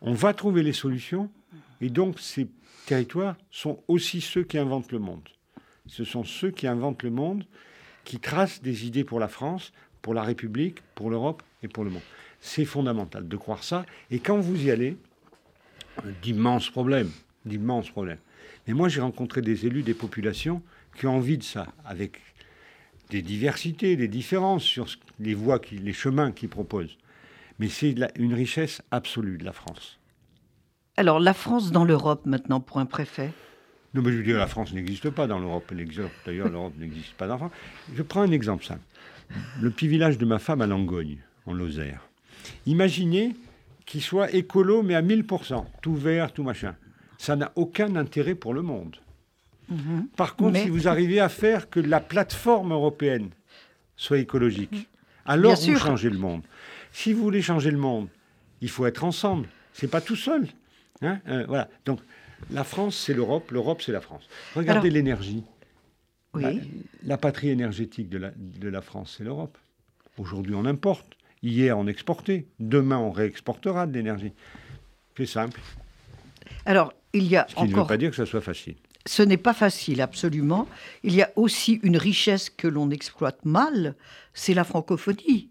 on 0.00 0.12
va 0.12 0.34
trouver 0.34 0.62
les 0.62 0.72
solutions, 0.72 1.30
et 1.80 1.90
donc 1.90 2.20
ces 2.20 2.48
territoires 2.86 3.36
sont 3.50 3.82
aussi 3.88 4.20
ceux 4.20 4.44
qui 4.44 4.58
inventent 4.58 4.92
le 4.92 4.98
monde. 4.98 5.28
Ce 5.86 6.04
sont 6.04 6.24
ceux 6.24 6.50
qui 6.50 6.66
inventent 6.66 7.02
le 7.02 7.10
monde, 7.10 7.44
qui 8.04 8.18
tracent 8.18 8.62
des 8.62 8.86
idées 8.86 9.04
pour 9.04 9.20
la 9.20 9.28
France, 9.28 9.72
pour 10.02 10.14
la 10.14 10.22
République, 10.22 10.82
pour 10.94 11.10
l'Europe 11.10 11.42
et 11.62 11.68
pour 11.68 11.84
le 11.84 11.90
monde. 11.90 12.02
C'est 12.40 12.64
fondamental 12.64 13.26
de 13.26 13.36
croire 13.36 13.64
ça. 13.64 13.84
Et 14.10 14.20
quand 14.20 14.38
vous 14.38 14.64
y 14.64 14.70
allez, 14.70 14.96
d'immenses 16.22 16.70
problèmes, 16.70 17.10
d'immenses 17.44 17.90
problèmes. 17.90 18.18
Mais 18.66 18.74
moi, 18.74 18.88
j'ai 18.88 19.00
rencontré 19.00 19.42
des 19.42 19.66
élus 19.66 19.82
des 19.82 19.94
populations 19.94 20.62
qui 20.96 21.06
ont 21.06 21.16
envie 21.16 21.38
de 21.38 21.42
ça, 21.42 21.66
avec 21.84 22.20
des 23.10 23.22
diversités, 23.22 23.96
des 23.96 24.08
différences 24.08 24.62
sur 24.62 24.86
les 25.18 25.34
voies, 25.34 25.60
les 25.72 25.92
chemins 25.92 26.32
qu'ils 26.32 26.48
proposent. 26.48 26.96
Mais 27.58 27.68
c'est 27.68 27.94
une 28.16 28.34
richesse 28.34 28.82
absolue 28.90 29.38
de 29.38 29.44
la 29.44 29.52
France. 29.52 29.98
Alors, 30.96 31.20
la 31.20 31.34
France 31.34 31.70
dans 31.70 31.84
l'Europe 31.84 32.26
maintenant 32.26 32.60
pour 32.60 32.78
un 32.78 32.86
préfet? 32.86 33.30
Non, 33.94 34.02
mais 34.02 34.12
je 34.12 34.18
veux 34.18 34.22
dire, 34.22 34.38
la 34.38 34.46
France 34.46 34.72
n'existe 34.72 35.10
pas 35.10 35.26
dans 35.26 35.38
l'Europe. 35.38 35.72
D'ailleurs, 36.26 36.48
l'Europe 36.48 36.74
n'existe 36.78 37.14
pas 37.14 37.26
dans 37.26 37.34
la 37.34 37.38
France. 37.38 37.52
Je 37.94 38.02
prends 38.02 38.22
un 38.22 38.32
exemple 38.32 38.64
simple. 38.64 38.82
Le 39.60 39.70
petit 39.70 39.88
village 39.88 40.18
de 40.18 40.24
ma 40.24 40.38
femme 40.38 40.60
à 40.60 40.66
Langogne, 40.66 41.18
en 41.46 41.52
Lozère. 41.52 42.02
Imaginez 42.66 43.34
qu'il 43.86 44.02
soit 44.02 44.32
écolo, 44.34 44.82
mais 44.82 44.94
à 44.94 45.02
1000%, 45.02 45.64
tout 45.82 45.94
vert, 45.94 46.32
tout 46.32 46.42
machin. 46.42 46.74
Ça 47.16 47.36
n'a 47.36 47.52
aucun 47.56 47.96
intérêt 47.96 48.34
pour 48.34 48.54
le 48.54 48.62
monde. 48.62 48.96
Mhm. 49.68 50.08
Par 50.16 50.36
contre, 50.36 50.58
si 50.58 50.68
vous 50.68 50.88
arrivez 50.88 51.20
à 51.20 51.28
faire 51.28 51.68
que 51.68 51.80
la 51.80 52.00
plateforme 52.00 52.72
européenne 52.72 53.30
soit 53.96 54.18
écologique, 54.18 54.88
alors 55.26 55.56
vous 55.56 55.76
changez 55.76 56.10
le 56.10 56.18
monde. 56.18 56.42
Si 56.92 57.12
vous 57.12 57.22
voulez 57.22 57.42
changer 57.42 57.70
le 57.70 57.78
monde, 57.78 58.08
il 58.60 58.70
faut 58.70 58.86
être 58.86 59.04
ensemble. 59.04 59.48
C'est 59.72 59.88
pas 59.88 60.00
tout 60.00 60.16
seul. 60.16 60.48
Hein 61.02 61.20
euh, 61.28 61.44
voilà. 61.46 61.68
Donc, 61.84 62.00
la 62.50 62.64
France, 62.64 62.96
c'est 62.96 63.14
l'Europe. 63.14 63.50
L'Europe, 63.50 63.82
c'est 63.82 63.92
la 63.92 64.00
France. 64.00 64.28
Regardez 64.54 64.90
l'énergie. 64.90 65.44
Oui. 66.34 66.42
La, 66.42 66.52
la, 67.04 67.18
patrie 67.18 67.50
énergétique 67.50 68.08
de 68.08 68.18
la, 68.18 68.32
de 68.36 68.68
la 68.68 68.82
France, 68.82 69.14
c'est 69.16 69.24
l'Europe. 69.24 69.56
Aujourd'hui, 70.18 70.54
on 70.54 70.64
importe. 70.64 71.16
Hier, 71.42 71.78
on 71.78 71.86
exportait. 71.86 72.46
Demain, 72.58 72.98
on 72.98 73.10
réexportera 73.10 73.86
de 73.86 73.92
l'énergie. 73.92 74.32
C'est 75.16 75.26
simple. 75.26 75.60
Alors, 76.66 76.92
il 77.12 77.24
y 77.24 77.36
a 77.36 77.46
Ce 77.48 77.54
qui 77.54 77.62
ne 77.62 77.74
veut 77.74 77.86
pas 77.86 77.96
dire 77.96 78.10
que 78.10 78.16
ça 78.16 78.26
soit 78.26 78.40
facile. 78.40 78.76
Ce 79.06 79.22
n'est 79.22 79.38
pas 79.38 79.54
facile, 79.54 80.00
absolument. 80.02 80.68
Il 81.02 81.14
y 81.14 81.22
a 81.22 81.30
aussi 81.36 81.80
une 81.82 81.96
richesse 81.96 82.50
que 82.50 82.68
l'on 82.68 82.90
exploite 82.90 83.44
mal, 83.44 83.94
c'est 84.34 84.54
la 84.54 84.64
francophonie 84.64 85.48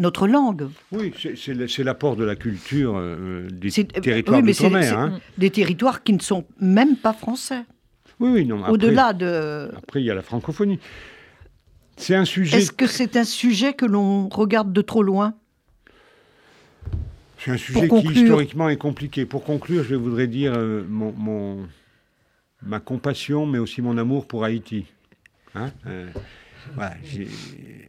notre 0.00 0.26
langue. 0.26 0.68
Oui, 0.90 1.12
c'est 1.36 1.84
l'apport 1.84 2.16
de 2.16 2.24
la 2.24 2.34
culture 2.34 2.94
euh, 2.96 3.46
des 3.50 3.70
territoires 3.70 4.40
oui, 4.40 4.46
d'outre-mer. 4.46 4.98
Hein. 4.98 5.20
Des 5.38 5.50
territoires 5.50 6.02
qui 6.02 6.14
ne 6.14 6.20
sont 6.20 6.44
même 6.58 6.96
pas 6.96 7.12
français. 7.12 7.62
Oui, 8.18 8.30
oui, 8.32 8.46
non. 8.46 8.66
Au-delà 8.68 9.12
de. 9.12 9.70
Après, 9.76 10.00
il 10.00 10.06
y 10.06 10.10
a 10.10 10.14
la 10.14 10.22
francophonie. 10.22 10.80
C'est 11.96 12.14
un 12.14 12.24
sujet. 12.24 12.58
Est-ce 12.58 12.72
que 12.72 12.86
c'est 12.86 13.16
un 13.16 13.24
sujet 13.24 13.74
que 13.74 13.84
l'on 13.84 14.28
regarde 14.28 14.72
de 14.72 14.80
trop 14.80 15.02
loin? 15.02 15.34
C'est 17.38 17.50
un 17.50 17.56
sujet 17.56 17.88
qui 17.88 18.06
historiquement 18.06 18.68
est 18.68 18.76
compliqué. 18.76 19.26
Pour 19.26 19.44
conclure, 19.44 19.84
je 19.84 19.94
voudrais 19.94 20.26
dire 20.26 20.52
euh, 20.56 20.82
mon, 20.88 21.66
ma 22.62 22.80
compassion, 22.80 23.46
mais 23.46 23.58
aussi 23.58 23.82
mon 23.82 23.96
amour 23.98 24.26
pour 24.26 24.44
Haïti. 24.44 24.86
Hein 25.54 25.70
euh, 25.86 26.08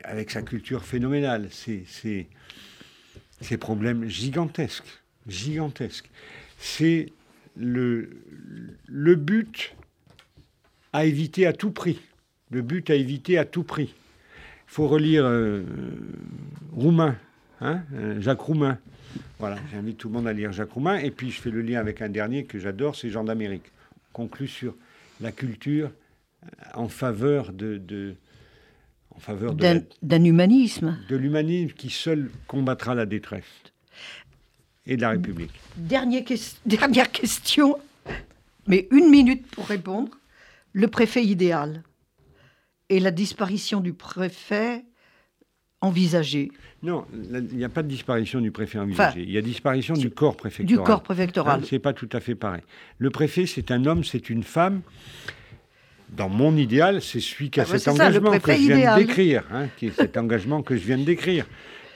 avec 0.03 0.31
sa 0.31 0.41
culture 0.41 0.83
phénoménale, 0.83 1.49
ses, 1.51 2.27
problèmes 3.57 4.07
gigantesques, 4.07 5.01
gigantesques. 5.27 6.09
C'est 6.57 7.11
le, 7.55 8.09
but 8.89 9.75
à 10.93 11.05
éviter 11.05 11.45
à 11.45 11.53
tout 11.53 11.71
prix. 11.71 11.99
Le 12.49 12.61
but 12.61 12.89
à 12.89 12.95
éviter 12.95 13.37
à 13.37 13.45
tout 13.45 13.63
prix. 13.63 13.93
Il 14.67 14.73
faut 14.73 14.87
relire 14.87 15.25
euh, 15.25 15.63
Roumain, 16.71 17.17
hein, 17.59 17.81
euh, 17.93 18.21
Jacques 18.21 18.41
Roumain. 18.41 18.77
Voilà, 19.39 19.57
j'invite 19.71 19.97
tout 19.97 20.07
le 20.07 20.13
monde 20.13 20.27
à 20.27 20.33
lire 20.33 20.51
Jacques 20.51 20.71
Roumain. 20.71 20.97
Et 20.97 21.11
puis 21.11 21.31
je 21.31 21.41
fais 21.41 21.49
le 21.49 21.61
lien 21.61 21.79
avec 21.79 22.01
un 22.01 22.09
dernier 22.09 22.45
que 22.45 22.59
j'adore, 22.59 22.95
c'est 22.95 23.09
Jean 23.09 23.23
d'Amérique. 23.23 23.71
Conclut 24.13 24.47
sur 24.47 24.75
la 25.19 25.31
culture 25.31 25.91
en 26.73 26.87
faveur 26.87 27.51
de, 27.53 28.15
en 29.15 29.19
faveur 29.19 29.55
d'un 29.55 30.23
humanisme. 30.23 30.97
De 31.09 31.15
l'humanisme 31.15 31.73
qui 31.73 31.89
seul 31.89 32.29
combattra 32.47 32.95
la 32.95 33.05
détresse 33.05 33.43
et 34.85 34.95
de 34.95 35.01
la 35.01 35.11
République. 35.11 35.51
Dernière, 35.77 36.23
dernière 36.65 37.11
question, 37.11 37.77
mais 38.67 38.87
une 38.91 39.09
minute 39.09 39.45
pour 39.47 39.67
répondre. 39.67 40.11
Le 40.73 40.87
préfet 40.87 41.23
idéal 41.23 41.83
et 42.87 43.01
la 43.01 43.11
disparition 43.11 43.81
du 43.81 43.91
préfet 43.91 44.85
envisagée. 45.81 46.51
Non, 46.81 47.05
il 47.13 47.57
n'y 47.57 47.65
a 47.65 47.69
pas 47.69 47.83
de 47.83 47.87
disparition 47.87 48.39
du 48.39 48.51
préfet 48.51 48.79
envisagée. 48.79 49.23
il 49.23 49.31
y 49.31 49.37
a 49.37 49.41
disparition 49.41 49.95
du 49.95 50.09
corps 50.09 50.37
préfectoral. 50.37 50.77
Du 50.77 50.83
corps 50.83 51.03
préfectoral. 51.03 51.61
Ce 51.61 51.67
c'est 51.67 51.79
pas 51.79 51.93
tout 51.93 52.09
à 52.13 52.19
fait 52.19 52.35
pareil. 52.35 52.61
Le 52.99 53.09
préfet, 53.09 53.45
c'est 53.45 53.71
un 53.71 53.85
homme, 53.85 54.03
c'est 54.03 54.29
une 54.29 54.43
femme 54.43 54.81
dans 56.11 56.29
mon 56.29 56.55
idéal, 56.57 57.01
c'est 57.01 57.21
celui 57.21 57.49
qui 57.49 57.59
a 57.59 57.63
ah, 57.63 57.77
cet 57.77 57.87
engagement 57.87 58.37
que 58.39 58.51
je 58.51 58.57
viens 58.57 58.95
de 58.95 58.99
décrire, 58.99 59.43
hein, 59.51 59.67
qui 59.77 59.87
est 59.87 59.95
cet 59.95 60.17
engagement 60.17 60.61
que 60.61 60.75
je 60.75 60.85
viens 60.85 60.97
de 60.97 61.03
décrire. 61.03 61.47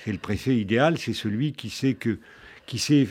C'est 0.03 0.11
le 0.11 0.17
préfet 0.17 0.55
idéal, 0.55 0.97
c'est 0.97 1.13
celui 1.13 1.53
qui 1.53 1.69
sait 1.69 1.95
que, 1.95 2.19
qui 2.65 2.79
sait, 2.79 3.07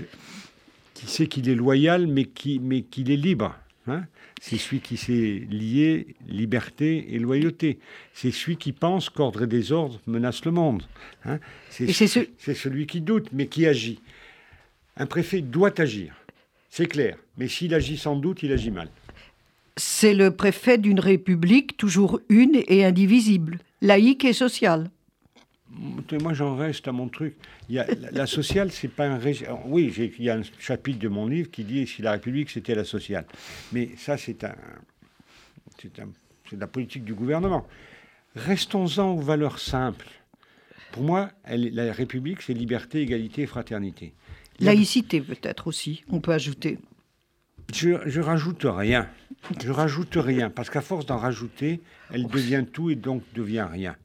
qui 0.95 1.07
sait 1.07 1.27
qu'il 1.27 1.49
est 1.49 1.55
loyal, 1.55 2.07
mais 2.07 2.25
qui, 2.25 2.59
mais 2.59 2.83
qu'il 2.83 3.11
est 3.11 3.17
libre. 3.17 3.55
Hein. 3.87 4.05
C'est 4.41 4.57
celui 4.57 4.81
qui 4.81 4.97
sait 4.97 5.47
lier 5.51 6.15
liberté 6.27 7.15
et 7.15 7.19
loyauté. 7.19 7.79
C'est 8.15 8.31
celui 8.31 8.57
qui 8.57 8.73
pense 8.73 9.11
qu'ordre 9.11 9.43
et 9.43 9.47
désordre 9.47 10.01
menacent 10.07 10.45
le 10.45 10.53
monde. 10.53 10.85
Hein. 11.25 11.39
C'est, 11.69 11.93
c'est 11.93 12.55
celui 12.55 12.87
qui 12.87 13.01
doute, 13.01 13.29
mais 13.33 13.47
qui 13.47 13.67
agit. 13.67 14.01
Un 14.97 15.07
préfet 15.07 15.41
doit 15.41 15.79
agir, 15.81 16.15
c'est 16.71 16.87
clair. 16.87 17.17
Mais 17.37 17.49
s'il 17.49 17.75
agit 17.75 17.99
sans 17.99 18.17
doute, 18.17 18.43
il 18.43 18.53
agit 18.53 18.71
mal 18.71 18.89
c'est 19.77 20.15
le 20.15 20.31
préfet 20.31 20.79
d'une 20.79 21.01
république 21.01 21.77
toujours 21.77 22.21
une 22.29 22.63
et 22.69 22.85
indivisible, 22.85 23.59
laïque 23.81 24.25
et 24.25 24.33
sociale. 24.33 24.91
Moi, 26.21 26.35
j'en 26.35 26.55
reste 26.55 26.87
à 26.87 26.93
mon 26.93 27.09
truc. 27.09 27.35
Il 27.69 27.75
y 27.75 27.79
a, 27.81 27.87
la, 28.13 28.27
sociale, 28.27 28.71
c'est 28.71 28.89
pas 28.89 29.07
un 29.07 29.21
Oui, 29.67 29.93
il 30.19 30.25
y 30.25 30.31
a 30.31 30.37
un 30.37 30.43
chapitre 30.61 31.01
de 31.01 31.09
mon 31.09 31.27
livre 31.27 31.51
qui 31.51 31.65
dit 31.65 31.87
si 31.87 32.03
la 32.03 32.13
République 32.13 32.51
c'était 32.51 32.77
la 32.77 32.85
sociale. 32.85 33.27
Mais 33.73 33.91
ça, 33.97 34.17
c'est 34.17 34.45
un, 34.45 34.55
c'est 35.83 35.99
un, 35.99 36.09
la 36.57 36.67
politique 36.69 37.05
du 37.05 37.15
gouvernement. 37.15 37.67
Restons-en 38.37 39.13
aux 39.13 39.21
valeurs 39.21 39.59
simples. 39.59 40.09
Pour 40.93 41.03
moi, 41.03 41.31
la 41.49 41.93
République, 41.93 42.43
c'est 42.43 42.55
liberté, 42.55 43.01
égalité 43.01 43.47
fraternité. 43.47 44.15
Laïcité, 44.61 45.21
peut-être 45.21 45.67
aussi, 45.67 46.05
on 46.09 46.21
peut 46.21 46.33
ajouter. 46.33 46.79
Je, 47.73 47.97
je 48.07 48.21
rajoute 48.21 48.65
rien. 48.65 49.09
Je 49.63 49.71
rajoute 49.71 50.17
rien, 50.17 50.51
parce 50.51 50.71
qu'à 50.71 50.81
force 50.81 51.07
d'en 51.07 51.19
rajouter, 51.19 51.81
elle 52.13 52.27
devient 52.27 52.65
tout 52.71 52.91
et 52.91 52.95
donc 52.95 53.23
devient 53.35 53.67
rien. 53.71 53.97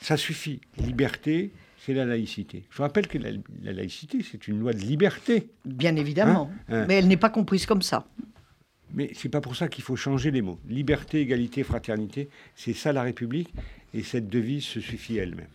Ça 0.00 0.16
suffit. 0.16 0.60
Liberté, 0.78 1.52
c'est 1.84 1.94
la 1.94 2.04
laïcité. 2.04 2.64
Je 2.70 2.82
rappelle 2.82 3.06
que 3.06 3.18
la, 3.18 3.32
laïcité, 3.72 4.18
c'est 4.28 4.48
une 4.48 4.60
loi 4.60 4.72
de 4.72 4.80
liberté. 4.80 5.50
Bien 5.64 5.96
évidemment. 5.96 6.50
Hein 6.68 6.82
hein. 6.82 6.84
Mais 6.88 6.94
elle 6.94 7.08
n'est 7.08 7.16
pas 7.16 7.30
comprise 7.30 7.66
comme 7.66 7.82
ça. 7.82 8.06
Mais 8.94 9.10
c'est 9.14 9.28
pas 9.28 9.40
pour 9.40 9.56
ça 9.56 9.68
qu'il 9.68 9.84
faut 9.84 9.96
changer 9.96 10.30
les 10.30 10.42
mots. 10.42 10.58
Liberté, 10.66 11.20
égalité, 11.20 11.62
fraternité, 11.62 12.28
c'est 12.54 12.72
ça 12.72 12.92
la 12.92 13.02
République, 13.02 13.52
et 13.92 14.02
cette 14.02 14.28
devise 14.28 14.64
se 14.64 14.80
suffit 14.80 15.18
elle-même. 15.18 15.48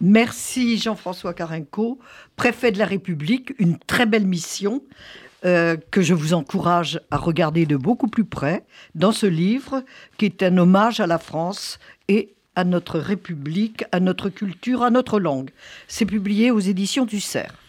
Merci 0.00 0.76
Jean-François 0.76 1.34
Carinco, 1.34 2.00
préfet 2.36 2.72
de 2.72 2.78
la 2.78 2.86
République, 2.86 3.54
une 3.58 3.78
très 3.78 4.06
belle 4.06 4.26
mission. 4.26 4.82
Euh, 5.44 5.76
que 5.90 6.00
je 6.00 6.14
vous 6.14 6.32
encourage 6.32 7.00
à 7.10 7.18
regarder 7.18 7.66
de 7.66 7.76
beaucoup 7.76 8.08
plus 8.08 8.24
près 8.24 8.64
dans 8.94 9.12
ce 9.12 9.26
livre 9.26 9.84
qui 10.16 10.24
est 10.24 10.42
un 10.42 10.56
hommage 10.56 11.00
à 11.00 11.06
la 11.06 11.18
France 11.18 11.78
et 12.08 12.34
à 12.56 12.64
notre 12.64 12.98
République, 12.98 13.84
à 13.92 14.00
notre 14.00 14.30
culture, 14.30 14.82
à 14.82 14.90
notre 14.90 15.20
langue. 15.20 15.50
C'est 15.86 16.06
publié 16.06 16.50
aux 16.50 16.60
éditions 16.60 17.04
du 17.04 17.20
Cerf. 17.20 17.63